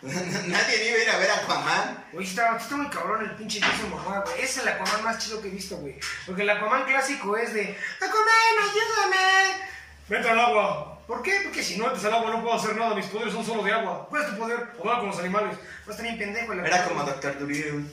Nadie 0.02 0.88
iba 0.88 0.98
a 0.98 1.02
ir 1.02 1.10
a 1.10 1.18
ver 1.18 1.30
Aquaman. 1.30 2.04
Güey, 2.12 2.26
está, 2.26 2.56
está 2.56 2.76
muy 2.76 2.88
cabrón 2.88 3.24
el 3.24 3.30
pinche 3.36 3.60
Jason 3.60 3.90
Momoa, 3.90 4.20
güey. 4.20 4.40
Es 4.42 4.58
el 4.58 4.68
Aquaman 4.68 5.02
más 5.04 5.18
chido 5.18 5.40
que 5.40 5.48
he 5.48 5.50
visto, 5.50 5.76
güey. 5.78 5.98
Porque 6.26 6.42
el 6.42 6.50
Aquaman 6.50 6.84
clásico 6.84 7.36
es 7.36 7.54
de 7.54 7.76
Aquaman, 7.96 8.68
ayúdame. 8.68 9.62
Vete 10.08 10.28
al 10.28 10.40
agua. 10.40 11.00
¿Por 11.06 11.22
qué? 11.22 11.40
Porque 11.42 11.62
si 11.62 11.78
no 11.78 11.86
entras 11.86 12.04
al 12.04 12.14
agua 12.14 12.30
no 12.30 12.42
puedo 12.42 12.54
hacer 12.54 12.76
nada. 12.76 12.94
Mis 12.94 13.06
poderes 13.06 13.32
son 13.32 13.44
solo 13.44 13.62
de 13.62 13.72
agua. 13.72 14.06
¿Cuál 14.10 14.22
es 14.24 14.30
tu 14.30 14.36
poder? 14.36 14.68
Hablar 14.78 14.98
con 14.98 15.06
los 15.08 15.18
animales. 15.18 15.56
Pues 15.86 15.96
también 15.96 16.18
pendejo. 16.18 16.52
el 16.52 16.60
Era 16.66 16.84
como 16.84 17.02
Doctor 17.02 17.38
Dolittle. 17.38 17.84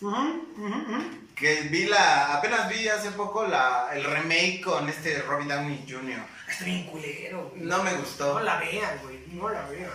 Ujú, 0.00 0.46
ujú, 0.56 0.66
ujú. 0.66 1.29
Que 1.40 1.62
vi 1.62 1.86
la. 1.86 2.34
Apenas 2.34 2.68
vi 2.68 2.86
hace 2.88 3.10
poco 3.12 3.46
la, 3.46 3.88
el 3.92 4.04
remake 4.04 4.60
con 4.62 4.88
este 4.88 5.22
Robin 5.22 5.48
Downey 5.48 5.84
Jr. 5.88 6.20
Está 6.48 6.64
bien 6.64 6.86
culero, 6.86 7.48
güey. 7.48 7.62
No 7.62 7.82
me 7.82 7.94
gustó. 7.94 8.34
No 8.34 8.40
la 8.44 8.56
vean, 8.58 8.98
güey. 9.02 9.24
No 9.28 9.48
la 9.48 9.62
vean. 9.62 9.90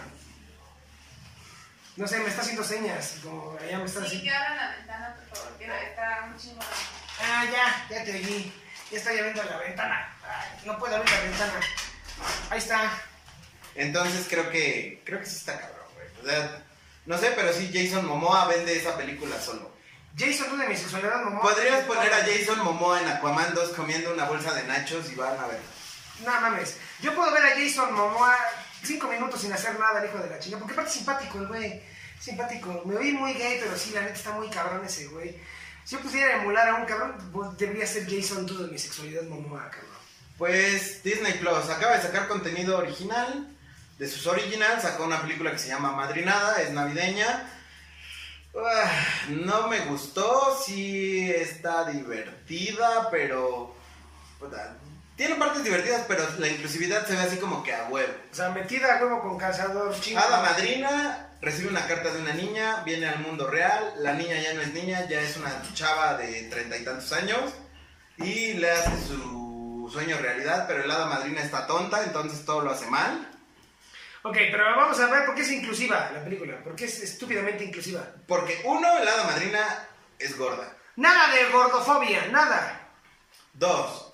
No 1.97 2.07
sé, 2.07 2.19
me 2.19 2.27
está 2.29 2.41
haciendo 2.41 2.63
señas. 2.63 3.15
Como 3.23 3.57
allá 3.61 3.77
me 3.77 3.85
está 3.85 3.99
Sí, 4.01 4.05
haciendo. 4.07 4.23
que 4.25 4.35
abran 4.35 4.57
la 4.57 4.71
ventana, 4.75 5.15
por 5.29 5.37
favor, 5.37 5.57
que 5.57 5.65
está 5.65 6.25
muy 6.27 6.39
chingona. 6.39 6.65
Ah, 7.21 7.45
ya, 7.45 7.85
ya 7.95 8.03
te 8.03 8.11
oí. 8.11 8.53
Ya 8.91 8.97
estoy 8.97 9.17
abriendo 9.17 9.43
la 9.43 9.57
ventana. 9.57 10.13
Ay, 10.27 10.47
no 10.65 10.77
puedo 10.77 10.95
abrir 10.95 11.11
la 11.11 11.21
ventana. 11.21 11.53
Ahí 12.49 12.57
está. 12.57 12.91
Entonces 13.75 14.25
creo 14.29 14.49
que. 14.49 15.01
Creo 15.05 15.19
que 15.19 15.25
sí 15.25 15.37
está 15.37 15.59
cabrón, 15.59 15.85
güey. 15.93 16.07
O 16.21 16.25
sea, 16.27 16.63
no 17.05 17.17
sé, 17.17 17.31
pero 17.35 17.53
sí 17.53 17.69
Jason 17.73 18.05
Momoa 18.05 18.45
vende 18.47 18.75
esa 18.77 18.97
película 18.97 19.39
solo. 19.39 19.74
Jason, 20.17 20.49
tú 20.49 20.57
de 20.57 20.67
mi 20.67 20.77
sexualidad, 20.77 21.23
mamá. 21.23 21.41
Podrías 21.41 21.83
poner 21.83 22.13
a 22.13 22.25
Jason 22.25 22.63
Momoa 22.63 23.01
en 23.01 23.09
Aquaman 23.09 23.53
2 23.53 23.69
comiendo 23.71 24.13
una 24.13 24.25
bolsa 24.25 24.53
de 24.53 24.63
nachos 24.63 25.11
y 25.11 25.15
van 25.15 25.37
a 25.37 25.47
ver. 25.47 25.59
No 26.23 26.39
mames. 26.39 26.77
Yo 27.01 27.13
puedo 27.13 27.31
ver 27.33 27.45
a 27.45 27.49
Jason 27.49 27.93
Momoa 27.93 28.37
cinco 28.81 29.07
minutos 29.07 29.41
sin 29.41 29.51
hacer 29.51 29.77
nada, 29.77 29.99
el 29.99 30.09
hijo 30.09 30.19
de 30.19 30.29
la 30.29 30.39
chica. 30.39 30.57
Porque 30.57 30.73
aparte 30.73 30.91
es 30.91 30.95
simpático 30.95 31.39
el 31.39 31.47
güey. 31.47 31.81
Simpático. 32.19 32.81
Me 32.85 32.95
oí 32.95 33.11
muy 33.11 33.33
gay, 33.33 33.59
pero 33.61 33.77
sí, 33.77 33.91
la 33.91 34.01
neta 34.01 34.13
está 34.13 34.31
muy 34.31 34.49
cabrón 34.49 34.85
ese 34.85 35.07
güey. 35.07 35.35
Si 35.83 35.95
yo 35.95 36.01
pusiera 36.01 36.37
emular 36.37 36.69
a 36.69 36.75
un 36.75 36.85
cabrón, 36.85 37.15
pues, 37.33 37.57
debería 37.57 37.85
ser 37.85 38.09
Jason, 38.09 38.45
tú 38.45 38.57
de 38.57 38.71
mi 38.71 38.79
sexualidad, 38.79 39.23
Momoa, 39.23 39.69
cabrón. 39.69 39.95
Pues 40.37 41.03
Disney 41.03 41.33
Plus 41.33 41.69
acaba 41.69 41.97
de 41.97 42.03
sacar 42.03 42.27
contenido 42.29 42.77
original. 42.77 43.49
De 43.99 44.07
sus 44.07 44.25
originals 44.27 44.81
sacó 44.81 45.03
una 45.03 45.21
película 45.21 45.51
que 45.51 45.59
se 45.59 45.69
llama 45.69 45.91
Madrinada, 45.91 46.61
es 46.61 46.71
navideña. 46.71 47.49
Ah, 48.57 48.91
no 49.29 49.67
me 49.67 49.81
gustó, 49.81 50.57
sí 50.65 51.29
está 51.29 51.85
divertida, 51.85 53.09
pero... 53.11 53.75
puta, 54.39 54.77
tiene 55.15 55.35
partes 55.35 55.63
divertidas, 55.63 56.05
pero 56.07 56.25
la 56.39 56.47
inclusividad 56.47 57.05
se 57.05 57.15
ve 57.15 57.21
así 57.21 57.37
como 57.37 57.63
que 57.63 57.73
a 57.73 57.87
huevo. 57.89 58.13
O 58.31 58.35
sea, 58.35 58.49
metida 58.49 58.97
a 58.97 59.01
huevo 59.01 59.21
con 59.21 59.37
calzador, 59.37 59.97
chingo. 59.99 60.19
Hada 60.19 60.41
madrina 60.41 61.29
recibe 61.41 61.69
una 61.69 61.87
carta 61.87 62.11
de 62.11 62.21
una 62.21 62.33
niña, 62.33 62.81
viene 62.83 63.07
al 63.07 63.19
mundo 63.19 63.47
real, 63.47 63.93
la 63.99 64.13
niña 64.13 64.39
ya 64.41 64.53
no 64.53 64.61
es 64.61 64.73
niña, 64.73 65.07
ya 65.07 65.21
es 65.21 65.37
una 65.37 65.61
chava 65.73 66.17
de 66.17 66.43
treinta 66.43 66.77
y 66.77 66.83
tantos 66.83 67.11
años 67.13 67.53
y 68.17 68.53
le 68.53 68.71
hace 68.71 69.07
su 69.07 69.89
sueño 69.91 70.17
realidad, 70.17 70.65
pero 70.67 70.83
el 70.83 70.91
hada 70.91 71.05
madrina 71.05 71.41
está 71.41 71.67
tonta, 71.67 72.03
entonces 72.03 72.45
todo 72.45 72.61
lo 72.61 72.71
hace 72.71 72.87
mal. 72.87 73.29
Ok, 74.27 74.35
pero 74.51 74.63
vamos 74.75 74.99
a 74.99 75.05
ver 75.07 75.25
por 75.25 75.35
qué 75.35 75.41
es 75.41 75.51
inclusiva 75.51 76.09
la 76.11 76.23
película. 76.23 76.57
¿Por 76.63 76.75
qué 76.75 76.85
es 76.85 76.99
estúpidamente 77.03 77.63
inclusiva? 77.63 78.01
Porque 78.27 78.59
uno, 78.65 78.97
el 78.97 79.07
hada 79.07 79.23
madrina 79.25 79.61
es 80.17 80.35
gorda. 80.35 80.67
Nada 80.95 81.31
de 81.33 81.45
gordofobia, 81.51 82.25
nada. 82.31 82.89
Dos, 83.53 84.13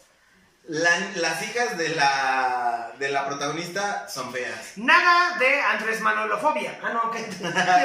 la- 0.65 1.00
las 1.15 1.41
hijas 1.43 1.78
de 1.78 1.89
la, 1.95 2.91
de 3.00 3.08
la 3.10 3.26
protagonista 3.26 4.08
son 4.10 4.34
feas. 4.34 4.74
Nada 4.76 5.38
de 5.38 5.62
Andrés 5.62 6.02
Manolofobia. 6.02 6.78
Ah, 6.84 6.89
no. 6.89 7.10
¿Qué 7.12 7.19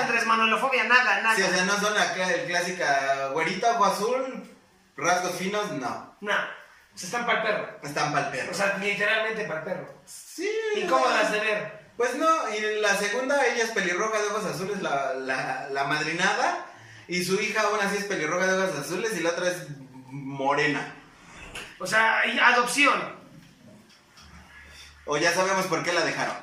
Andrés 0.03 0.27
Manolofobia? 0.27 0.83
Nada, 0.85 1.21
nada. 1.23 1.37
Sí, 1.37 1.43
o 1.43 1.49
sea, 1.49 1.65
no 1.65 1.79
son 1.79 1.95
la 1.95 2.12
el 2.33 2.47
clásica 2.49 3.29
güerita, 3.29 3.73
ojo 3.75 3.85
azul, 3.85 4.57
rasgos 4.97 5.37
finos, 5.37 5.71
no. 5.73 6.17
No, 6.21 6.35
se 6.97 7.07
están 7.07 7.25
para 7.25 7.43
el 7.43 7.47
perro. 7.47 7.79
Están 7.85 8.12
pa'l 8.12 8.31
perro. 8.31 8.51
O 8.51 8.55
sea, 8.55 8.77
literalmente 8.79 9.45
para 9.45 9.61
el 9.61 9.65
perro. 9.67 9.95
sí. 10.05 10.51
Incómodas 10.77 11.31
de 11.31 11.41
ver. 11.41 11.76
Pues 11.97 12.15
no, 12.17 12.29
y 12.55 12.81
la 12.81 12.95
segunda, 12.97 13.45
ella 13.47 13.65
es 13.65 13.71
pelirroja 13.71 14.21
de 14.21 14.29
ojos 14.29 14.45
azules, 14.45 14.83
la, 14.83 15.15
la, 15.15 15.69
la 15.71 15.85
madrinada. 15.85 16.67
Y 17.09 17.25
su 17.25 17.41
hija 17.41 17.63
aún 17.63 17.81
así 17.81 17.99
es 17.99 18.05
pelirroja 18.05 18.47
de 18.47 18.63
ojos 18.63 18.79
azules 18.79 19.13
y 19.17 19.21
la 19.21 19.31
otra 19.31 19.49
es 19.49 19.57
morena. 20.09 20.95
O 21.79 21.87
sea, 21.87 22.21
adopción. 22.43 23.17
O 25.05 25.17
ya 25.17 25.33
sabemos 25.33 25.67
por 25.67 25.83
qué 25.85 25.93
la 25.93 26.05
dejaron. 26.05 26.37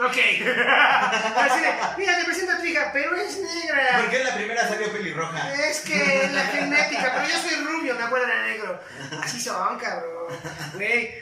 Ok. 0.00 0.16
Así 1.36 1.60
de, 1.60 1.72
mira, 1.96 2.18
te 2.18 2.24
presento 2.24 2.52
a 2.52 2.58
tu 2.58 2.64
hija, 2.64 2.90
pero 2.92 3.14
es 3.14 3.38
negra. 3.38 3.98
¿Por 4.00 4.10
qué 4.10 4.24
la 4.24 4.34
primera 4.34 4.68
salió 4.68 4.92
pelirroja? 4.92 5.54
Es 5.54 5.80
que 5.82 6.28
la 6.32 6.46
genética, 6.46 7.12
pero 7.14 7.28
yo 7.28 7.38
soy 7.48 7.64
rubio, 7.64 7.94
me 7.94 8.02
acuerdo 8.02 8.26
de 8.26 8.42
negro. 8.50 8.80
Así 9.22 9.40
son, 9.40 9.78
cabrón. 9.78 10.34
Güey, 10.74 11.14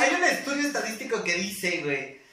Hay 0.00 0.14
un 0.14 0.24
estudio 0.24 0.66
estadístico 0.66 1.22
que 1.22 1.34
dice, 1.34 1.82
güey, 1.84 2.23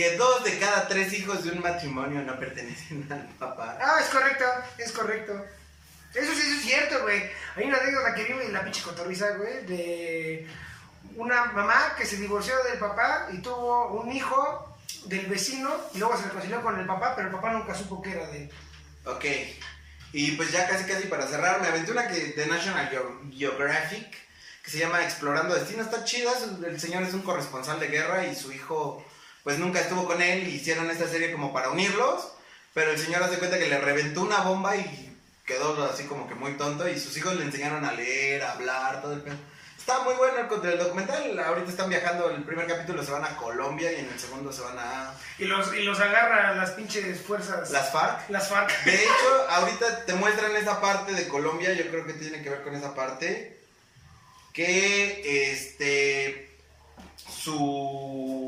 que 0.00 0.16
dos 0.16 0.42
de 0.44 0.58
cada 0.58 0.88
tres 0.88 1.12
hijos 1.12 1.44
de 1.44 1.50
un 1.50 1.60
matrimonio 1.60 2.22
no 2.22 2.38
pertenecen 2.38 3.06
al 3.12 3.26
papá. 3.38 3.76
Ah, 3.80 3.98
es 4.00 4.06
correcto, 4.08 4.44
es 4.78 4.92
correcto. 4.92 5.32
Eso 6.14 6.32
sí, 6.34 6.40
eso 6.40 6.56
es 6.56 6.62
cierto, 6.62 7.02
güey. 7.02 7.22
Hay 7.56 7.64
una 7.64 7.78
anécdota 7.78 8.14
que 8.14 8.24
vive 8.24 8.46
en 8.46 8.52
la 8.52 8.64
pinche 8.64 8.82
cotorriza, 8.82 9.30
güey, 9.36 9.64
de 9.66 10.48
una 11.16 11.44
mamá 11.46 11.94
que 11.96 12.04
se 12.06 12.16
divorció 12.16 12.54
del 12.64 12.78
papá 12.78 13.28
y 13.32 13.38
tuvo 13.42 14.00
un 14.00 14.10
hijo 14.10 14.76
del 15.06 15.26
vecino 15.26 15.70
y 15.94 15.98
luego 15.98 16.16
se 16.16 16.24
reconcilió 16.24 16.62
con 16.62 16.78
el 16.80 16.86
papá, 16.86 17.14
pero 17.14 17.28
el 17.28 17.34
papá 17.34 17.52
nunca 17.52 17.74
supo 17.74 18.00
que 18.02 18.12
era 18.12 18.26
de 18.28 18.44
él. 18.44 18.50
Ok. 19.04 19.24
Y 20.12 20.32
pues 20.32 20.50
ya 20.50 20.66
casi 20.68 20.84
casi 20.84 21.06
para 21.06 21.26
cerrar, 21.28 21.60
me 21.60 21.68
aventé 21.68 21.92
una 21.92 22.08
que 22.08 22.32
de 22.32 22.46
National 22.46 22.90
Geo- 22.90 23.20
Geographic 23.32 24.10
que 24.64 24.70
se 24.70 24.78
llama 24.78 25.04
Explorando 25.04 25.54
Destinos. 25.54 25.86
Está 25.86 26.04
chida, 26.04 26.32
el 26.66 26.80
señor 26.80 27.04
es 27.04 27.14
un 27.14 27.22
corresponsal 27.22 27.78
de 27.78 27.86
guerra 27.88 28.26
y 28.26 28.34
su 28.34 28.50
hijo 28.52 29.04
pues 29.44 29.58
nunca 29.58 29.80
estuvo 29.80 30.06
con 30.06 30.20
él 30.22 30.48
y 30.48 30.56
hicieron 30.56 30.90
esta 30.90 31.08
serie 31.08 31.32
como 31.32 31.52
para 31.52 31.70
unirlos, 31.70 32.32
pero 32.74 32.90
el 32.90 32.98
señor 32.98 33.22
hace 33.22 33.38
cuenta 33.38 33.58
que 33.58 33.68
le 33.68 33.78
reventó 33.78 34.22
una 34.22 34.40
bomba 34.40 34.76
y 34.76 35.16
quedó 35.44 35.84
así 35.90 36.04
como 36.04 36.28
que 36.28 36.34
muy 36.34 36.52
tonto 36.52 36.88
y 36.88 36.98
sus 36.98 37.16
hijos 37.16 37.34
le 37.36 37.44
enseñaron 37.44 37.84
a 37.84 37.92
leer, 37.92 38.42
a 38.42 38.52
hablar, 38.52 39.02
todo 39.02 39.12
el 39.12 39.20
pedo. 39.20 39.36
Está 39.80 40.00
muy 40.04 40.14
bueno 40.14 40.36
el, 40.38 40.68
el 40.72 40.78
documental, 40.78 41.38
ahorita 41.38 41.70
están 41.70 41.88
viajando, 41.88 42.30
el 42.30 42.44
primer 42.44 42.66
capítulo 42.66 43.02
se 43.02 43.10
van 43.12 43.24
a 43.24 43.34
Colombia 43.36 43.90
y 43.90 43.96
en 43.96 44.10
el 44.10 44.20
segundo 44.20 44.52
se 44.52 44.60
van 44.60 44.78
a 44.78 45.14
Y 45.38 45.46
los, 45.46 45.74
y 45.74 45.82
los 45.82 45.98
agarra 45.98 46.54
las 46.54 46.72
pinches 46.72 47.20
fuerzas. 47.22 47.70
las 47.70 47.90
FARC. 47.90 48.28
las 48.28 48.48
FARC. 48.48 48.84
De 48.84 48.94
hecho, 49.02 49.48
ahorita 49.48 50.04
te 50.04 50.12
muestran 50.14 50.54
esa 50.54 50.80
parte 50.82 51.12
de 51.12 51.26
Colombia, 51.26 51.72
yo 51.72 51.88
creo 51.88 52.06
que 52.06 52.12
tiene 52.12 52.42
que 52.42 52.50
ver 52.50 52.62
con 52.62 52.74
esa 52.76 52.94
parte, 52.94 53.58
que 54.52 55.50
este, 55.50 56.56
su... 57.26 58.39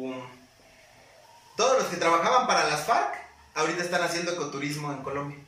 Todos 1.63 1.79
los 1.85 1.91
que 1.91 1.97
trabajaban 1.97 2.49
para 2.49 2.67
las 2.67 2.87
FARC, 2.87 3.15
ahorita 3.55 3.85
están 3.85 4.03
haciendo 4.03 4.33
ecoturismo 4.33 4.91
en 4.91 5.01
Colombia. 5.05 5.39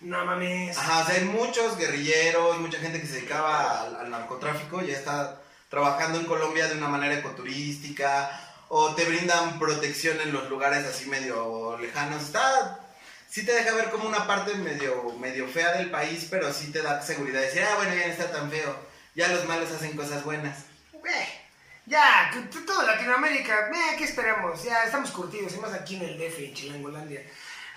No 0.00 0.24
mames. 0.24 0.78
Ajá, 0.78 1.00
o 1.00 1.04
sea, 1.04 1.16
hay 1.16 1.24
muchos 1.24 1.76
guerrilleros, 1.76 2.60
mucha 2.60 2.78
gente 2.78 3.00
que 3.00 3.08
se 3.08 3.14
dedicaba 3.14 3.80
al, 3.80 3.96
al 3.96 4.08
narcotráfico, 4.08 4.82
ya 4.82 4.96
está 4.96 5.40
trabajando 5.68 6.20
en 6.20 6.26
Colombia 6.26 6.68
de 6.68 6.76
una 6.76 6.86
manera 6.86 7.18
ecoturística, 7.18 8.30
o 8.68 8.94
te 8.94 9.04
brindan 9.06 9.58
protección 9.58 10.20
en 10.20 10.32
los 10.32 10.48
lugares 10.48 10.86
así 10.86 11.06
medio 11.06 11.76
lejanos. 11.78 12.22
Está, 12.22 12.78
sí 13.28 13.44
te 13.44 13.52
deja 13.52 13.74
ver 13.74 13.90
como 13.90 14.08
una 14.08 14.28
parte 14.28 14.54
medio, 14.54 15.12
medio 15.18 15.48
fea 15.48 15.72
del 15.72 15.90
país, 15.90 16.28
pero 16.30 16.52
sí 16.52 16.70
te 16.70 16.82
da 16.82 17.02
seguridad. 17.02 17.40
Decir, 17.40 17.64
ah, 17.64 17.74
bueno, 17.78 17.96
ya 17.96 18.06
no 18.06 18.12
está 18.12 18.30
tan 18.30 18.48
feo, 18.48 18.76
ya 19.16 19.26
los 19.26 19.44
malos 19.46 19.72
hacen 19.72 19.96
cosas 19.96 20.22
buenas. 20.22 20.58
Eh, 20.94 21.37
ya, 21.88 22.30
todo 22.66 22.86
Latinoamérica, 22.86 23.70
eh, 23.70 23.96
¿qué 23.96 24.04
esperamos? 24.04 24.62
Ya 24.62 24.84
estamos 24.84 25.10
curtidos, 25.10 25.54
y 25.54 25.58
más 25.58 25.72
aquí 25.72 25.96
en 25.96 26.02
el 26.02 26.18
DF, 26.18 26.38
en 26.38 26.54
Chilangolandia. 26.54 27.22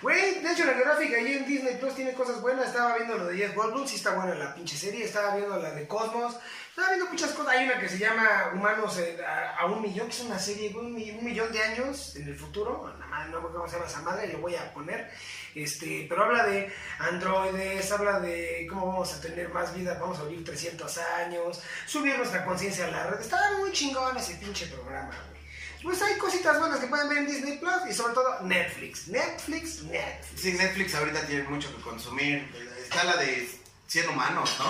Güey, 0.02 0.40
de 0.40 0.52
hecho 0.52 0.64
la 0.64 0.72
gráfica 0.72 1.16
ahí 1.16 1.32
en 1.34 1.46
Disney 1.46 1.76
Plus 1.76 1.94
tiene 1.94 2.12
cosas 2.14 2.40
buenas. 2.42 2.66
Estaba 2.66 2.96
viendo 2.96 3.16
lo 3.16 3.26
de 3.26 3.36
Jeff 3.36 3.54
Goldblum, 3.54 3.86
sí 3.86 3.96
está 3.96 4.14
buena 4.14 4.34
la 4.34 4.52
pinche 4.54 4.76
serie. 4.76 5.04
Estaba 5.04 5.36
viendo 5.36 5.56
la 5.58 5.70
de 5.70 5.86
Cosmos. 5.86 6.36
Estaba 6.70 6.88
viendo 6.88 7.06
muchas 7.08 7.30
cosas. 7.30 7.54
Hay 7.54 7.66
una 7.66 7.78
que 7.78 7.88
se 7.88 7.98
llama 7.98 8.50
Humanos 8.52 8.98
eh, 8.98 9.16
a, 9.24 9.64
un 9.66 9.80
millón, 9.80 10.08
que 10.08 10.12
es 10.14 10.20
una 10.22 10.38
serie, 10.40 10.70
mi- 10.70 11.10
un 11.12 11.24
millón 11.24 11.52
de 11.52 11.62
años 11.62 12.16
en 12.16 12.26
el 12.26 12.34
futuro. 12.34 12.92
Nada 12.98 13.06
más, 13.06 13.28
no 13.28 13.40
me 13.42 13.48
cómo 13.50 13.68
se 13.68 13.76
llama 13.78 14.10
madre, 14.10 14.32
lo 14.32 14.38
voy 14.40 14.56
a 14.56 14.72
poner. 14.74 15.08
Este, 15.54 16.06
pero 16.08 16.24
habla 16.24 16.46
de 16.46 16.72
androides, 16.98 17.92
habla 17.92 18.18
de 18.20 18.66
cómo 18.68 18.86
vamos 18.88 19.12
a 19.14 19.20
tener 19.20 19.50
más 19.50 19.72
vida, 19.74 19.98
vamos 20.00 20.18
a 20.18 20.24
vivir 20.24 20.44
300 20.44 20.98
años, 20.98 21.62
subir 21.86 22.16
nuestra 22.16 22.44
conciencia 22.44 22.86
a 22.86 22.90
la 22.90 23.06
red. 23.06 23.20
Estaba 23.20 23.58
muy 23.58 23.70
chingón 23.70 24.16
ese 24.16 24.34
pinche 24.34 24.66
programa, 24.66 25.14
güey. 25.30 25.41
Pues 25.82 26.00
hay 26.02 26.16
cositas 26.18 26.58
buenas 26.58 26.78
que 26.78 26.86
pueden 26.86 27.08
ver 27.08 27.18
en 27.18 27.26
Disney 27.26 27.58
Plus 27.58 27.72
y 27.90 27.94
sobre 27.94 28.14
todo 28.14 28.40
Netflix. 28.42 29.08
Netflix, 29.08 29.82
Netflix. 29.82 30.40
Sí, 30.40 30.52
Netflix 30.52 30.94
ahorita 30.94 31.26
tiene 31.26 31.42
mucho 31.44 31.74
que 31.76 31.82
consumir. 31.82 32.48
Está 32.82 33.04
la 33.04 33.16
de 33.16 33.48
100 33.88 34.08
humanos, 34.10 34.54
¿no? 34.58 34.66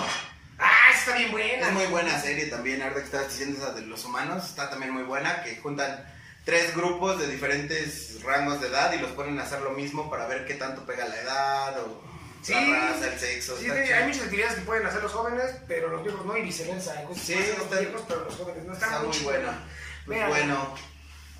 Ah, 0.59 0.91
está 0.97 1.17
bien 1.17 1.31
buena. 1.31 1.67
Es 1.67 1.73
muy 1.73 1.85
buena 1.87 2.19
serie 2.21 2.45
también, 2.47 2.81
ahorita 2.81 2.99
que 3.01 3.05
estabas 3.05 3.29
diciendo 3.29 3.57
esa 3.59 3.73
de 3.73 3.81
los 3.81 4.03
humanos, 4.05 4.45
está 4.45 4.69
también 4.69 4.91
muy 4.91 5.03
buena, 5.03 5.43
que 5.43 5.57
juntan 5.57 6.03
tres 6.45 6.75
grupos 6.75 7.19
de 7.19 7.27
diferentes 7.27 8.21
rangos 8.23 8.61
de 8.61 8.67
edad 8.67 8.91
y 8.93 8.99
los 8.99 9.11
ponen 9.11 9.39
a 9.39 9.43
hacer 9.43 9.61
lo 9.61 9.71
mismo 9.71 10.09
para 10.09 10.27
ver 10.27 10.45
qué 10.45 10.55
tanto 10.55 10.85
pega 10.85 11.07
la 11.07 11.15
edad 11.21 11.79
o 11.79 12.03
Sí. 12.43 12.53
la 12.53 12.89
raza, 12.91 13.07
el 13.07 13.17
sexo. 13.19 13.57
Sí, 13.57 13.69
hay 13.69 14.05
muchas 14.05 14.23
actividades 14.23 14.55
que 14.55 14.61
pueden 14.63 14.85
hacer 14.85 15.01
los 15.01 15.13
jóvenes, 15.13 15.45
pero 15.65 15.87
los 15.87 16.03
viejos 16.03 16.25
no, 16.25 16.35
y 16.35 16.41
viceversa. 16.41 16.99
Hay 16.99 17.05
cosas 17.05 17.23
que 17.25 17.35
Sí, 17.37 17.53
los 17.57 17.69
viejos, 17.79 18.01
pero 18.05 18.25
los 18.25 18.35
jóvenes 18.35 18.65
no. 18.65 18.73
Está, 18.73 18.85
Está 18.87 18.99
muy 18.99 19.11
chingona. 19.11 19.37
buena. 19.37 19.59
Pues 20.05 20.17
Vean. 20.19 20.29
bueno, 20.29 20.75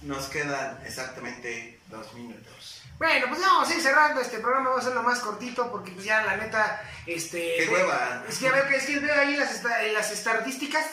nos 0.03 0.27
quedan 0.27 0.79
exactamente 0.85 1.79
dos 1.87 2.13
minutos. 2.13 2.81
Bueno, 2.97 3.25
pues 3.27 3.41
ya 3.41 3.47
vamos 3.47 3.69
a 3.69 3.75
ir 3.75 3.81
cerrando 3.81 4.21
este 4.21 4.39
programa, 4.39 4.69
vamos 4.69 4.85
a 4.85 4.87
hacerlo 4.87 5.03
más 5.03 5.19
cortito 5.19 5.71
porque 5.71 5.91
pues 5.91 6.05
ya 6.05 6.23
la 6.23 6.37
neta, 6.37 6.81
este... 7.05 7.57
Qué 7.57 7.69
hueva. 7.69 8.23
Es 8.29 8.37
que 8.37 8.49
veo 8.49 8.67
que 8.67 8.75
es 8.75 8.85
que 8.85 8.99
veo 8.99 9.19
ahí 9.19 9.35
las, 9.35 9.63
las 9.63 10.11
estadísticas, 10.11 10.85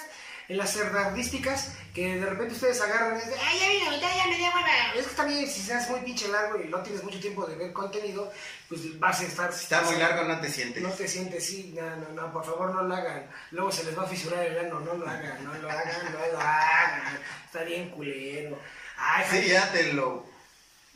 en 0.49 0.57
las 0.57 0.75
estadísticas, 0.75 1.73
que 1.95 2.17
de 2.19 2.27
repente 2.27 2.55
ustedes 2.55 2.81
agarran 2.81 3.17
y 3.17 3.21
dicen, 3.21 3.35
ay, 3.47 3.61
ya 3.61 3.69
vi 3.69 3.85
la 3.85 3.91
mitad, 3.91 4.17
ya 4.17 4.27
me 4.27 4.37
dio 4.37 4.47
hueva. 4.47 4.95
Es 4.97 5.07
que 5.07 5.15
también 5.15 5.49
si 5.49 5.61
se 5.61 5.75
hace 5.75 5.91
muy 5.91 6.01
pinche 6.01 6.27
largo 6.29 6.61
y 6.61 6.69
no 6.69 6.83
tienes 6.83 7.05
mucho 7.05 7.21
tiempo 7.21 7.47
de 7.47 7.57
ver 7.57 7.73
contenido, 7.73 8.33
pues 8.69 8.99
vas 8.99 9.21
a 9.21 9.25
estar... 9.25 9.53
Si 9.53 9.65
está 9.65 9.83
muy 9.83 9.97
largo, 9.97 10.25
no 10.25 10.41
te 10.41 10.51
sientes. 10.51 10.83
No 10.83 10.91
te 10.91 11.07
sientes, 11.07 11.47
sí, 11.47 11.75
no, 11.77 11.97
no, 11.97 12.09
no, 12.09 12.33
por 12.33 12.45
favor 12.45 12.75
no 12.75 12.83
lo 12.83 12.95
hagan. 12.95 13.29
Luego 13.51 13.71
se 13.71 13.85
les 13.85 13.97
va 13.97 14.05
a 14.05 14.09
fisurar 14.09 14.45
el 14.45 14.59
ano, 14.59 14.81
no 14.81 14.95
lo 14.95 15.07
hagan, 15.09 15.45
no 15.45 15.55
lo 15.55 15.71
hagan, 15.71 16.13
no 16.13 16.27
lo 16.33 16.41
hagan. 16.41 17.19
Está 17.45 17.63
bien 17.63 17.91
culero. 17.91 18.59
Ay, 19.03 19.25
Sí, 19.31 19.49
ya 19.49 19.71
te 19.73 19.93
lo... 19.95 20.29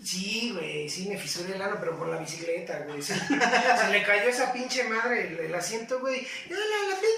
Sí, 0.02 0.50
güey, 0.52 0.88
sí 0.90 1.08
me 1.08 1.16
fisuré 1.16 1.54
el 1.54 1.62
ano, 1.62 1.76
pero 1.80 1.96
por 1.96 2.08
la 2.08 2.18
bicicleta, 2.18 2.80
güey. 2.80 3.00
sí. 3.00 3.14
Se 3.80 3.88
le 3.90 4.02
cayó 4.02 4.28
esa 4.28 4.52
pinche 4.52 4.84
madre 4.84 5.28
el, 5.28 5.38
el 5.40 5.54
asiento, 5.54 6.00
güey. 6.00 6.26
¡No, 6.50 6.56
la, 6.56 6.88
la 6.90 6.96
pinche! 6.96 7.14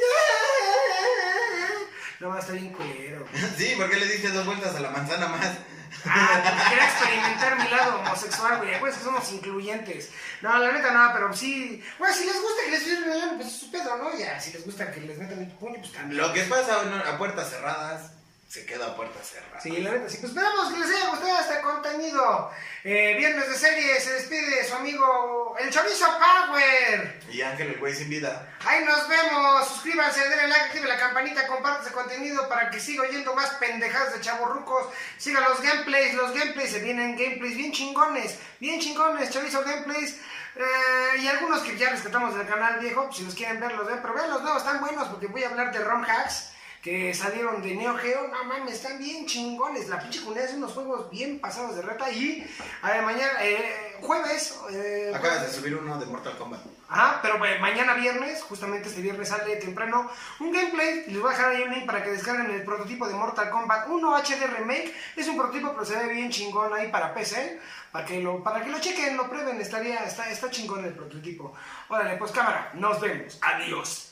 No, 2.20 2.38
está 2.38 2.53
bien 2.53 2.70
culero. 2.70 3.27
Sí, 3.57 3.75
¿por 3.77 3.90
qué 3.90 3.96
le 3.96 4.07
diste 4.07 4.29
dos 4.31 4.46
vueltas 4.46 4.77
a 4.77 4.81
la 4.81 4.90
manzana 4.90 5.27
más? 5.29 5.57
Ah, 6.05 6.40
porque 6.44 6.68
quería 6.70 6.88
experimentar 6.88 7.59
mi 7.59 7.68
lado 7.70 8.01
homosexual, 8.01 8.59
güey. 8.59 8.75
Acuérdense 8.75 9.01
que 9.01 9.05
somos 9.11 9.33
incluyentes. 9.33 10.11
No, 10.42 10.57
la 10.59 10.72
neta 10.72 10.90
no, 10.92 11.11
pero 11.12 11.33
sí. 11.35 11.83
Bueno, 11.99 12.14
si 12.14 12.25
les 12.27 12.40
gusta 12.40 12.62
que 12.64 12.70
les 12.70 12.83
fisurren 12.83 13.12
el 13.12 13.20
ano, 13.22 13.33
pues 13.37 13.49
es 13.49 13.57
su 13.57 13.70
pedo, 13.70 13.96
¿no? 13.96 14.16
Ya, 14.16 14.38
si 14.38 14.53
les 14.53 14.64
gusta 14.64 14.90
que 14.92 15.01
les 15.01 15.18
metan 15.18 15.38
el 15.40 15.49
puño, 15.49 15.81
pues 15.81 15.92
también. 15.92 16.20
Lo 16.20 16.33
que 16.33 16.42
pasa 16.42 16.77
bueno, 16.83 16.96
a 17.05 17.18
puertas 17.18 17.51
cerradas, 17.51 18.12
se 18.57 18.64
queda 18.64 18.87
a 18.87 18.97
puertas 18.97 19.29
cerradas. 19.29 19.62
Sí, 19.62 19.71
la 19.83 19.90
neta, 19.90 20.09
sí. 20.09 20.16
Pues 20.16 20.33
esperamos 20.33 20.73
que 20.73 20.79
les 20.79 20.88
haya 20.88 21.11
gustado 21.11 21.40
este 21.40 21.61
contenido. 21.61 22.51
Eh, 22.85 23.14
viernes 23.19 23.51
de 23.51 23.55
serie, 23.55 24.01
se 24.01 24.14
despide 24.14 24.66
su 24.66 24.75
amigo 24.77 25.55
El 25.59 25.69
Chorizo 25.69 26.07
Power. 26.07 27.21
Y 27.31 27.42
Ángel, 27.42 27.73
el 27.73 27.79
güey 27.79 27.95
sin 27.95 28.09
vida. 28.09 28.49
Ahí 28.64 28.83
nos 28.83 29.07
vemos. 29.09 29.69
Suscríbanse, 29.69 30.27
denle 30.27 30.49
like, 30.49 30.64
activen 30.64 30.88
la 30.88 30.99
campanita, 30.99 31.47
compartan 31.47 31.83
ese 31.85 31.92
contenido 31.92 32.49
para 32.49 32.71
que 32.71 32.81
siga 32.81 33.03
oyendo 33.03 33.35
más 33.35 33.51
pendejadas 33.57 34.14
de 34.14 34.23
chavorrucos. 34.23 34.88
Sigan 35.19 35.45
los 35.45 35.61
gameplays, 35.61 36.14
los 36.14 36.33
gameplays, 36.33 36.71
se 36.71 36.79
vienen 36.79 37.14
gameplays 37.14 37.59
bien 37.59 37.73
chingones, 37.73 38.38
bien 38.59 38.81
chingones, 38.81 39.31
chorizo 39.31 39.62
gameplays. 39.64 40.16
Eh, 40.57 41.19
y 41.19 41.27
algunos 41.27 41.61
que 41.61 41.77
ya 41.77 41.90
rescatamos 41.90 42.35
del 42.35 42.47
canal 42.47 42.81
viejo, 42.81 43.05
pues, 43.05 43.19
si 43.19 43.25
los 43.25 43.35
quieren 43.35 43.61
ver, 43.61 43.73
los 43.73 43.87
ven. 43.87 43.99
Pero 44.01 44.14
vean 44.14 44.31
los 44.31 44.40
nuevos, 44.40 44.62
están 44.62 44.81
buenos 44.81 45.09
porque 45.09 45.27
voy 45.27 45.45
a 45.45 45.51
hablar 45.51 45.73
de 45.73 45.81
ROM 45.81 46.03
hacks 46.05 46.56
que 46.87 47.12
salieron 47.12 47.61
de 47.62 47.75
Neo 47.75 47.96
Geo. 47.96 48.29
No 48.29 48.44
mames, 48.44 48.75
están 48.75 48.96
bien 48.96 49.27
chingones. 49.27 49.88
La 49.88 49.99
pinche 49.99 50.20
comunidad 50.20 50.44
hace 50.46 50.55
unos 50.57 50.72
juegos 50.72 51.11
bien 51.11 51.40
pasados 51.40 51.75
de 51.75 51.83
reta. 51.83 52.09
Y 52.12 52.46
a 52.81 52.92
ver, 52.92 53.03
mañana, 53.03 53.33
eh, 53.44 53.96
jueves. 54.01 54.57
eh, 54.70 55.11
Acabas 55.12 55.42
de 55.42 55.53
subir 55.53 55.75
uno 55.75 55.99
de 55.99 56.07
Mortal 56.07 56.38
Kombat. 56.38 56.61
Ajá, 56.88 57.18
pero 57.22 57.44
eh, 57.44 57.59
mañana 57.59 57.94
viernes, 57.94 58.40
justamente 58.44 58.88
este 58.88 59.01
viernes 59.03 59.29
sale 59.31 59.57
temprano 59.57 60.09
un 60.38 60.53
gameplay. 60.53 61.07
Les 61.09 61.20
voy 61.20 61.35
a 61.35 61.37
dejar 61.37 61.51
ahí 61.57 61.62
un 61.62 61.72
link 61.72 61.87
para 61.87 62.05
que 62.05 62.11
descarguen 62.11 62.53
el 62.53 62.62
prototipo 62.62 63.09
de 63.09 63.14
Mortal 63.14 63.51
Kombat 63.51 63.88
1 63.88 64.16
HD 64.18 64.46
Remake. 64.57 64.94
Es 65.16 65.27
un 65.27 65.37
prototipo, 65.37 65.72
pero 65.72 65.85
se 65.85 65.96
ve 65.96 66.12
bien 66.14 66.31
chingón 66.31 66.72
ahí 66.72 66.88
para 66.92 67.12
PC. 67.12 67.59
Para 67.90 68.07
que 68.07 68.20
lo, 68.20 68.44
para 68.44 68.62
que 68.62 68.70
lo 68.70 68.79
chequen, 68.79 69.16
lo 69.16 69.29
prueben, 69.29 69.61
estaría, 69.61 70.05
está, 70.05 70.31
está 70.31 70.49
chingón 70.53 70.85
el 70.85 70.94
prototipo. 70.94 71.53
Órale, 71.88 72.16
pues 72.16 72.31
cámara, 72.31 72.70
nos 72.75 73.01
vemos. 73.01 73.40
Adiós. 73.42 74.06